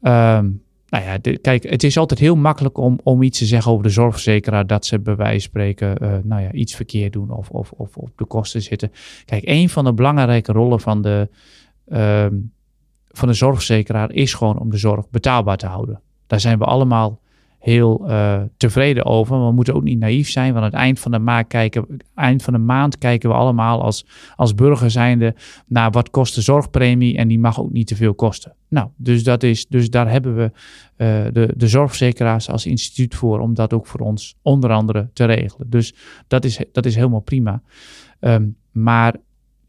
[0.07, 0.49] Ehm,
[0.89, 3.89] nou ja, kijk, het is altijd heel makkelijk om, om iets te zeggen over de
[3.89, 7.71] zorgverzekeraar dat ze bij wijze van spreken eh, nou ja, iets verkeerd doen of, of,
[7.71, 8.91] of op de kosten zitten.
[9.25, 11.29] Kijk, een van de belangrijke rollen van de,
[11.87, 12.35] ehm,
[13.07, 16.01] van de zorgverzekeraar is gewoon om de zorg betaalbaar te houden.
[16.27, 17.19] Daar zijn we allemaal
[17.69, 19.37] heel uh, tevreden over.
[19.37, 20.53] Maar we moeten ook niet naïef zijn.
[20.53, 23.81] Want aan het eind van de maand kijken, eind van de maand kijken we allemaal
[23.81, 24.05] als,
[24.35, 27.17] als burger zijnde naar wat kost de zorgpremie.
[27.17, 28.55] En die mag ook niet te veel kosten.
[28.67, 30.51] Nou, dus, dat is, dus daar hebben we
[30.97, 33.39] uh, de, de zorgverzekeraars als instituut voor.
[33.39, 35.69] Om dat ook voor ons onder andere te regelen.
[35.69, 35.93] Dus
[36.27, 37.61] dat is, dat is helemaal prima.
[38.19, 39.15] Um, maar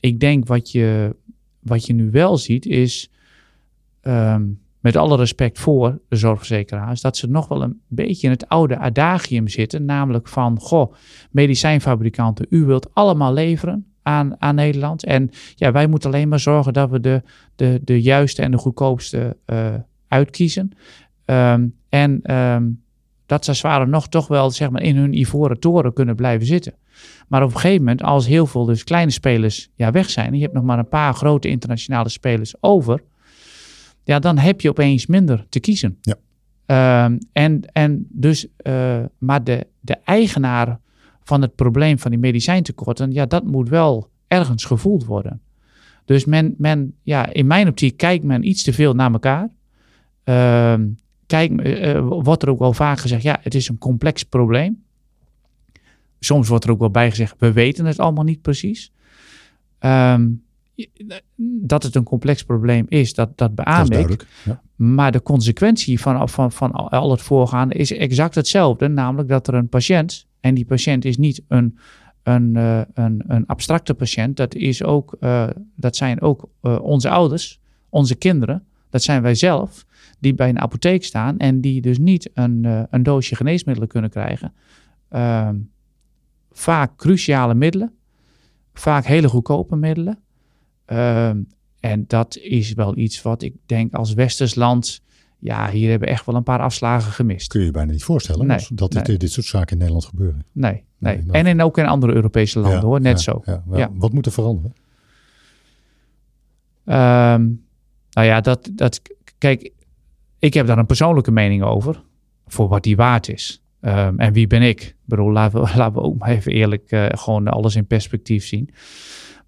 [0.00, 1.16] ik denk wat je,
[1.60, 3.10] wat je nu wel ziet is.
[4.02, 8.48] Um, met alle respect voor de zorgverzekeraars, dat ze nog wel een beetje in het
[8.48, 9.84] oude adagium zitten.
[9.84, 10.94] Namelijk van, goh,
[11.30, 15.04] medicijnfabrikanten, u wilt allemaal leveren aan, aan Nederland.
[15.04, 17.22] En ja, wij moeten alleen maar zorgen dat we de,
[17.56, 19.74] de, de juiste en de goedkoopste uh,
[20.08, 20.70] uitkiezen.
[21.24, 22.82] Um, en um,
[23.26, 26.74] dat ze zware nog toch wel zeg maar, in hun ivoren toren kunnen blijven zitten.
[27.28, 30.26] Maar op een gegeven moment, als heel veel dus kleine spelers ja, weg zijn...
[30.26, 33.02] en je hebt nog maar een paar grote internationale spelers over
[34.04, 35.98] ja, dan heb je opeens minder te kiezen.
[36.00, 36.16] Ja.
[37.04, 40.80] Um, en, en dus, uh, maar de, de eigenaar
[41.22, 45.40] van het probleem van die medicijntekorten, ja, dat moet wel ergens gevoeld worden.
[46.04, 49.50] Dus men, men ja, in mijn optiek kijkt men iets te veel naar elkaar.
[50.24, 50.86] Uh,
[51.26, 54.82] kijk, uh, wordt er ook wel vaak gezegd, ja, het is een complex probleem.
[56.20, 58.92] Soms wordt er ook wel bij gezegd, we weten het allemaal niet precies.
[59.80, 60.42] Um,
[61.60, 64.26] dat het een complex probleem is, dat, dat beaam ik.
[64.44, 64.60] Ja.
[64.76, 68.88] Maar de consequentie van, van, van al het voorgaande is exact hetzelfde.
[68.88, 71.78] Namelijk dat er een patiënt, en die patiënt is niet een,
[72.22, 77.10] een, uh, een, een abstracte patiënt, dat, is ook, uh, dat zijn ook uh, onze
[77.10, 79.86] ouders, onze kinderen, dat zijn wij zelf,
[80.18, 84.52] die bij een apotheek staan en die dus niet een, een doosje geneesmiddelen kunnen krijgen.
[85.08, 85.56] Ehm,
[86.50, 87.92] vaak cruciale middelen,
[88.72, 90.18] vaak hele goedkope middelen.
[90.92, 91.46] Um,
[91.80, 95.02] en dat is wel iets wat ik denk als westers land,
[95.38, 97.48] ja, hier hebben we echt wel een paar afslagen gemist.
[97.48, 99.16] Kun je je bijna niet voorstellen nee, dat dit, nee.
[99.16, 100.44] dit, soort zaken in Nederland gebeuren.
[100.52, 101.16] Nee, nee.
[101.16, 103.42] nee en in, ook in andere Europese landen ja, hoor, net ja, zo.
[103.44, 103.90] Ja, ja.
[103.92, 104.72] Wat moet er veranderen?
[106.84, 107.64] Um,
[108.10, 109.00] nou ja, dat, dat,
[109.38, 109.70] kijk,
[110.38, 112.02] ik heb daar een persoonlijke mening over,
[112.46, 113.62] voor wat die waard is.
[113.80, 114.80] Um, en wie ben ik?
[114.80, 118.46] Ik bedoel, laten we, laten we ook maar even eerlijk uh, gewoon alles in perspectief
[118.46, 118.70] zien.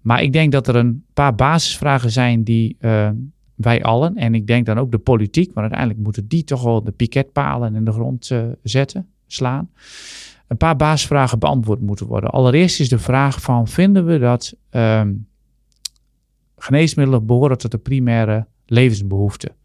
[0.01, 3.09] Maar ik denk dat er een paar basisvragen zijn die uh,
[3.55, 6.83] wij allen, en ik denk dan ook de politiek, maar uiteindelijk moeten die toch wel
[6.83, 9.69] de piketpalen in de grond uh, zetten, slaan.
[10.47, 12.29] Een paar basisvragen beantwoord moeten worden.
[12.29, 15.27] Allereerst is de vraag van, vinden we dat um,
[16.57, 19.55] geneesmiddelen behoren tot de primaire levensbehoeften?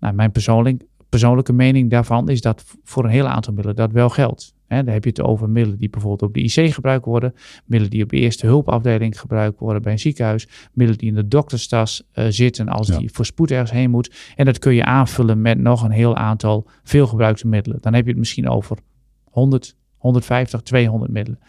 [0.00, 4.08] Nou, mijn persoonlijk, persoonlijke mening daarvan is dat voor een heel aantal middelen dat wel
[4.08, 4.54] geldt.
[4.66, 7.90] He, dan heb je het over middelen die bijvoorbeeld op de IC gebruikt worden, middelen
[7.90, 12.02] die op de eerste hulpafdeling gebruikt worden bij een ziekenhuis, middelen die in de dokterstas
[12.14, 12.98] uh, zitten als ja.
[12.98, 14.32] die voor spoed ergens heen moet.
[14.36, 17.78] En dat kun je aanvullen met nog een heel aantal veelgebruikte middelen.
[17.80, 18.78] Dan heb je het misschien over
[19.24, 21.40] 100, 150, 200 middelen.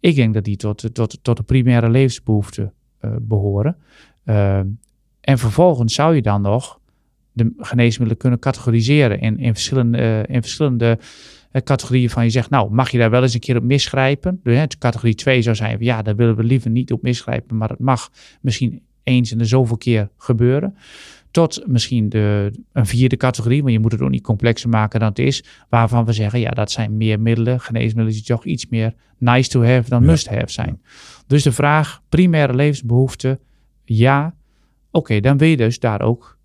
[0.00, 3.76] Ik denk dat die tot, tot, tot de primaire levensbehoeften uh, behoren.
[4.24, 4.58] Uh,
[5.20, 6.80] en vervolgens zou je dan nog
[7.32, 10.98] de geneesmiddelen kunnen categoriseren in, in verschillende, in verschillende
[11.52, 14.40] categorieën van je zegt, nou, mag je daar wel eens een keer op misgrijpen?
[14.42, 17.68] Dus, hè, categorie 2 zou zijn, ja, daar willen we liever niet op misgrijpen, maar
[17.68, 20.76] het mag misschien eens in de zoveel keer gebeuren.
[21.30, 25.08] Tot misschien de, een vierde categorie, maar je moet het ook niet complexer maken dan
[25.08, 28.94] het is, waarvan we zeggen, ja, dat zijn meer middelen, geneesmiddelen die toch iets meer
[29.18, 30.06] nice to have dan ja.
[30.06, 30.78] must have zijn.
[30.82, 30.90] Ja.
[31.26, 33.38] Dus de vraag, primaire levensbehoeften,
[33.84, 36.38] ja, oké, okay, dan wil je dus daar ook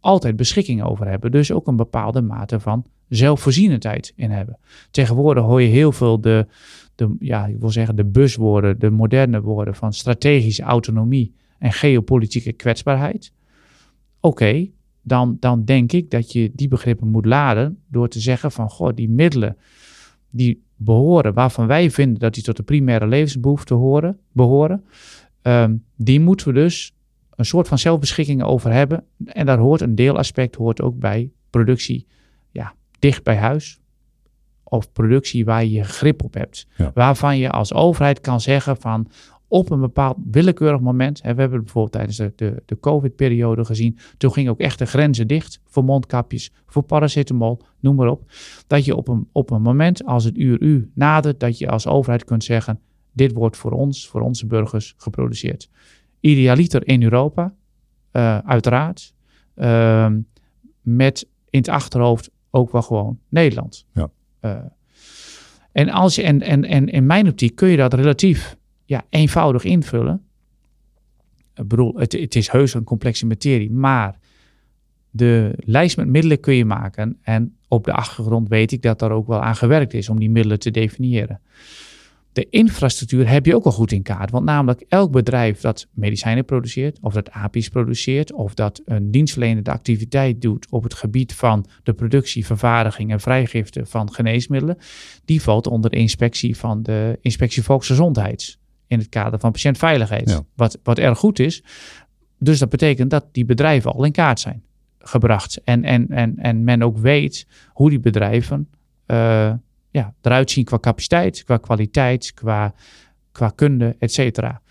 [0.00, 1.30] altijd beschikking over hebben.
[1.30, 4.58] Dus ook een bepaalde mate van zelfvoorzienendheid in hebben.
[4.90, 6.46] Tegenwoordig hoor je heel veel de,
[6.94, 12.52] de, ja, ik wil zeggen de buswoorden, de moderne woorden van strategische autonomie en geopolitieke
[12.52, 13.32] kwetsbaarheid.
[14.20, 14.68] Oké,
[15.02, 18.94] dan, dan denk ik dat je die begrippen moet laden door te zeggen van, goh,
[18.94, 19.56] die middelen
[20.30, 24.84] die behoren, waarvan wij vinden dat die tot de primaire levensbehoeften horen, behoren,
[25.42, 26.94] um, die moeten we dus
[27.34, 29.04] een soort van zelfbeschikking over hebben.
[29.24, 32.06] En daar hoort een deelaspect hoort ook bij productie
[32.50, 33.80] ja, dicht bij huis.
[34.62, 36.66] Of productie waar je grip op hebt.
[36.76, 36.90] Ja.
[36.94, 39.10] Waarvan je als overheid kan zeggen van
[39.50, 41.22] op een bepaald willekeurig moment.
[41.22, 43.98] Hè, we hebben het bijvoorbeeld tijdens de, de, de COVID-periode gezien.
[44.16, 48.30] Toen gingen ook echt de grenzen dicht voor mondkapjes, voor paracetamol, noem maar op.
[48.66, 51.86] Dat je op een, op een moment als het uur u nadert, dat je als
[51.86, 52.80] overheid kunt zeggen:
[53.12, 55.70] dit wordt voor ons, voor onze burgers geproduceerd.
[56.20, 57.54] Idealiter in Europa,
[58.12, 59.14] uh, uiteraard.
[59.56, 60.06] Uh,
[60.80, 63.86] met in het achterhoofd ook wel gewoon Nederland.
[63.94, 64.10] Ja.
[64.40, 64.56] Uh,
[65.72, 69.64] en, als je, en, en, en in mijn optiek kun je dat relatief ja, eenvoudig
[69.64, 70.24] invullen.
[71.54, 74.18] Ik bedoel, het, het is heus een complexe materie, maar
[75.10, 77.18] de lijst met middelen kun je maken.
[77.22, 80.30] En op de achtergrond weet ik dat daar ook wel aan gewerkt is om die
[80.30, 81.40] middelen te definiëren.
[82.32, 84.30] De infrastructuur heb je ook al goed in kaart.
[84.30, 89.70] Want namelijk elk bedrijf dat medicijnen produceert, of dat API's produceert, of dat een dienstverlenende
[89.70, 94.78] activiteit doet op het gebied van de productie, vervaardiging en vrijgifte van geneesmiddelen,
[95.24, 100.42] die valt onder de inspectie van de Inspectie Volksgezondheid in het kader van patiëntveiligheid.
[100.54, 101.62] Wat, wat erg goed is.
[102.38, 104.62] Dus dat betekent dat die bedrijven al in kaart zijn
[104.98, 105.60] gebracht.
[105.64, 108.68] En, en, en, en men ook weet hoe die bedrijven
[109.06, 109.52] uh,
[109.90, 112.74] ja, eruit zien qua capaciteit, qua kwaliteit, qua,
[113.32, 114.62] qua kunde, et cetera.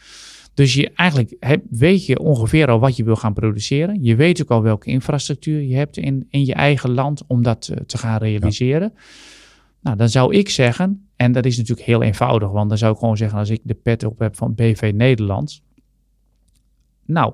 [0.53, 4.03] Dus je eigenlijk heb, weet je ongeveer al wat je wil gaan produceren.
[4.03, 7.61] Je weet ook al welke infrastructuur je hebt in, in je eigen land om dat
[7.61, 8.93] te, te gaan realiseren.
[9.81, 12.99] Nou, dan zou ik zeggen, en dat is natuurlijk heel eenvoudig, want dan zou ik
[12.99, 15.61] gewoon zeggen als ik de pet op heb van BV Nederland.
[17.05, 17.33] Nou,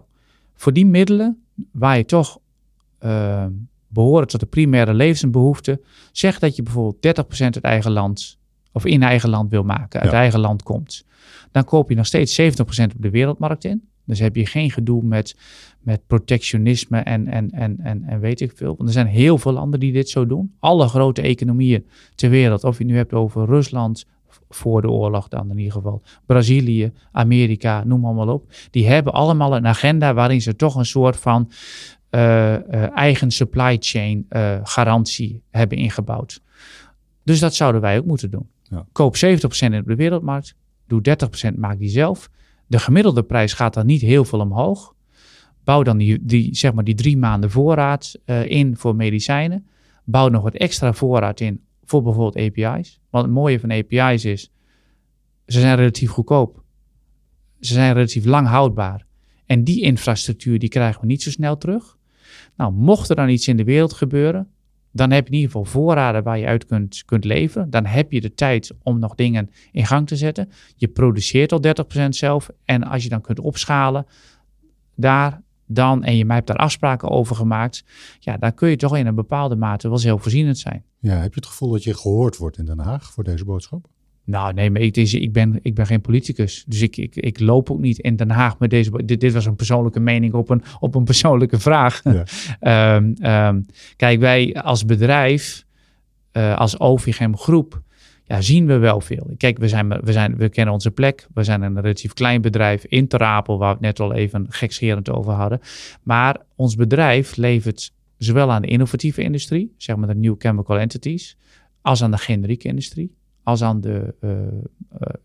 [0.54, 2.40] voor die middelen waar je toch
[3.02, 3.46] uh,
[3.96, 5.82] behoren tot de primaire levensbehoeften,
[6.12, 8.38] zeg dat je bijvoorbeeld 30% uit eigen land
[8.72, 11.06] of in eigen land wil maken, uit eigen land komt.
[11.52, 13.88] Dan koop je nog steeds 70% op de wereldmarkt in.
[14.06, 15.36] Dus heb je geen gedoe met,
[15.80, 18.76] met protectionisme en, en, en, en, en weet ik veel.
[18.76, 20.56] Want er zijn heel veel landen die dit zo doen.
[20.60, 21.86] Alle grote economieën
[22.16, 24.06] ter wereld, of je nu hebt over Rusland,
[24.50, 26.02] voor de oorlog dan in ieder geval.
[26.26, 28.52] Brazilië, Amerika, noem allemaal op.
[28.72, 31.52] Die hebben allemaal een agenda waarin ze toch een soort van
[32.94, 36.42] eigen supply chain uh, garantie hebben ingebouwd.
[37.24, 38.50] Dus dat zouden wij ook moeten doen.
[38.64, 38.86] Ja.
[38.92, 39.20] Koop 70%
[39.60, 40.56] in de wereldmarkt,
[40.88, 41.02] doe
[41.52, 42.30] 30% maak die zelf.
[42.68, 44.94] De gemiddelde prijs gaat dan niet heel veel omhoog.
[45.64, 49.68] Bouw dan die, die, zeg maar die drie maanden voorraad in voor medicijnen.
[50.04, 53.00] Bouw nog wat extra voorraad in voor bijvoorbeeld API's.
[53.10, 54.52] Want het mooie van API's is,
[55.48, 56.64] ze zijn relatief goedkoop.
[57.60, 59.06] Ze zijn relatief lang houdbaar.
[59.46, 61.98] En die infrastructuur die krijgen we niet zo snel terug.
[62.58, 64.48] Nou, mocht er dan iets in de wereld gebeuren,
[64.92, 67.70] dan heb je in ieder geval voorraden waar je uit kunt, kunt leveren.
[67.70, 70.50] Dan heb je de tijd om nog dingen in gang te zetten.
[70.76, 71.62] Je produceert al
[72.06, 72.50] 30% zelf.
[72.66, 74.06] En als je dan kunt opschalen,
[74.96, 77.84] daar dan, en je hebt daar afspraken over gemaakt,
[78.20, 80.84] ja, dan kun je toch in een bepaalde mate wel zelfvoorzienend zijn.
[81.00, 83.88] Ja, heb je het gevoel dat je gehoord wordt in Den Haag voor deze boodschap?
[84.26, 86.64] Nou, nee, maar ik, ik, ben, ik ben geen politicus.
[86.68, 89.06] Dus ik, ik, ik loop ook niet in Den Haag met deze.
[89.06, 92.02] Dit, dit was een persoonlijke mening op een, op een persoonlijke vraag.
[92.60, 92.96] Ja.
[92.96, 93.16] um,
[93.96, 95.66] kijk, wij als bedrijf,
[96.34, 97.82] uh, als OVGM groep,
[98.24, 99.34] ja, zien we wel veel.
[99.38, 101.28] Kijk, we, zijn, we, zijn, we kennen onze plek.
[101.34, 105.10] We zijn een relatief klein bedrijf in Terapel, waar we het net al even gekscherend
[105.10, 105.60] over hadden.
[106.04, 111.38] Maar ons bedrijf levert zowel aan de innovatieve industrie, zeg maar de new chemical entities,
[111.82, 113.16] als aan de generieke industrie
[113.46, 114.32] als aan de, uh,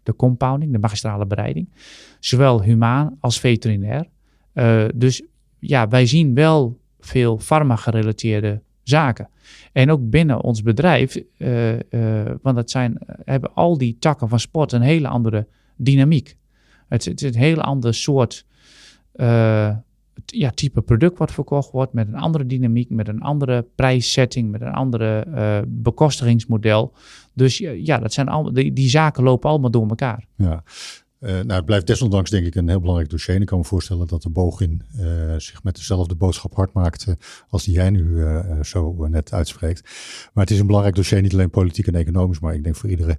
[0.02, 1.68] de compounding, de magistrale bereiding.
[2.18, 4.06] Zowel humaan als veterinair.
[4.54, 5.22] Uh, dus
[5.58, 9.28] ja, wij zien wel veel farma-gerelateerde zaken.
[9.72, 11.22] En ook binnen ons bedrijf,
[12.42, 15.46] want het zijn, hebben al die takken van sport een hele andere
[15.76, 16.36] dynamiek.
[16.88, 18.46] Het, het is een hele ander soort
[20.26, 24.60] ja, type product wat verkocht wordt, met een andere dynamiek, met een andere prijssetting, met
[24.60, 26.92] een andere uh, bekostigingsmodel.
[27.34, 30.26] Dus ja, dat zijn allemaal, die, die zaken lopen allemaal door elkaar.
[30.36, 30.62] Ja.
[31.20, 33.34] Uh, nou, het blijft desondanks denk ik een heel belangrijk dossier.
[33.34, 37.06] En ik kan me voorstellen dat de Bogin uh, zich met dezelfde boodschap hard maakt
[37.48, 38.24] als die jij nu
[38.62, 39.82] zo net uitspreekt.
[40.32, 42.90] Maar het is een belangrijk dossier, niet alleen politiek en economisch, maar ik denk voor
[42.90, 43.18] iedere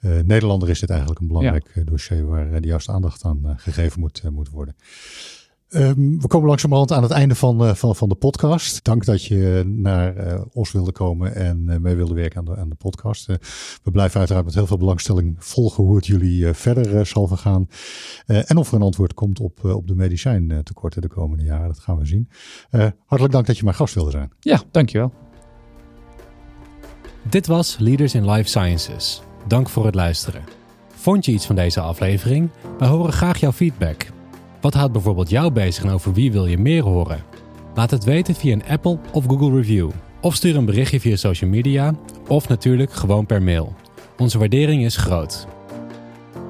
[0.00, 4.50] Nederlander is dit eigenlijk een belangrijk dossier waar de juiste aandacht aan gegeven moet, moet
[4.50, 4.74] worden.
[5.74, 8.84] Um, we komen langzamerhand aan het einde van, uh, van, van de podcast.
[8.84, 12.56] Dank dat je naar uh, Os wilde komen en uh, mee wilde werken aan de,
[12.56, 13.26] aan de podcast.
[13.82, 17.68] we blijven uiteraard met heel veel belangstelling volgen hoe het jullie verder zal vergaan.
[18.26, 21.66] en of er een antwoord komt op, op de medicijntekorten de komende jaren.
[21.66, 22.28] Dat gaan we zien.
[23.06, 24.32] hartelijk dank dat je mijn gast wilde zijn.
[24.40, 25.12] Ja, dankjewel.
[27.22, 29.22] Dit was Leaders in Life Sciences.
[29.46, 30.42] Dank voor het luisteren.
[30.94, 32.50] Vond je iets van deze aflevering?
[32.78, 34.06] We horen graag jouw feedback.
[34.62, 37.24] Wat houdt bijvoorbeeld jou bezig en over wie wil je meer horen?
[37.74, 39.90] Laat het weten via een Apple of Google review.
[40.20, 41.94] Of stuur een berichtje via social media
[42.28, 43.74] of natuurlijk gewoon per mail.
[44.18, 45.46] Onze waardering is groot.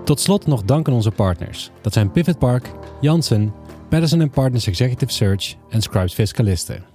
[0.05, 1.71] Tot slot nog dank aan onze partners.
[1.81, 3.53] Dat zijn Pivot Park, Janssen,
[3.89, 6.92] Patterson Partners Executive Search en Scribes Fiscalisten.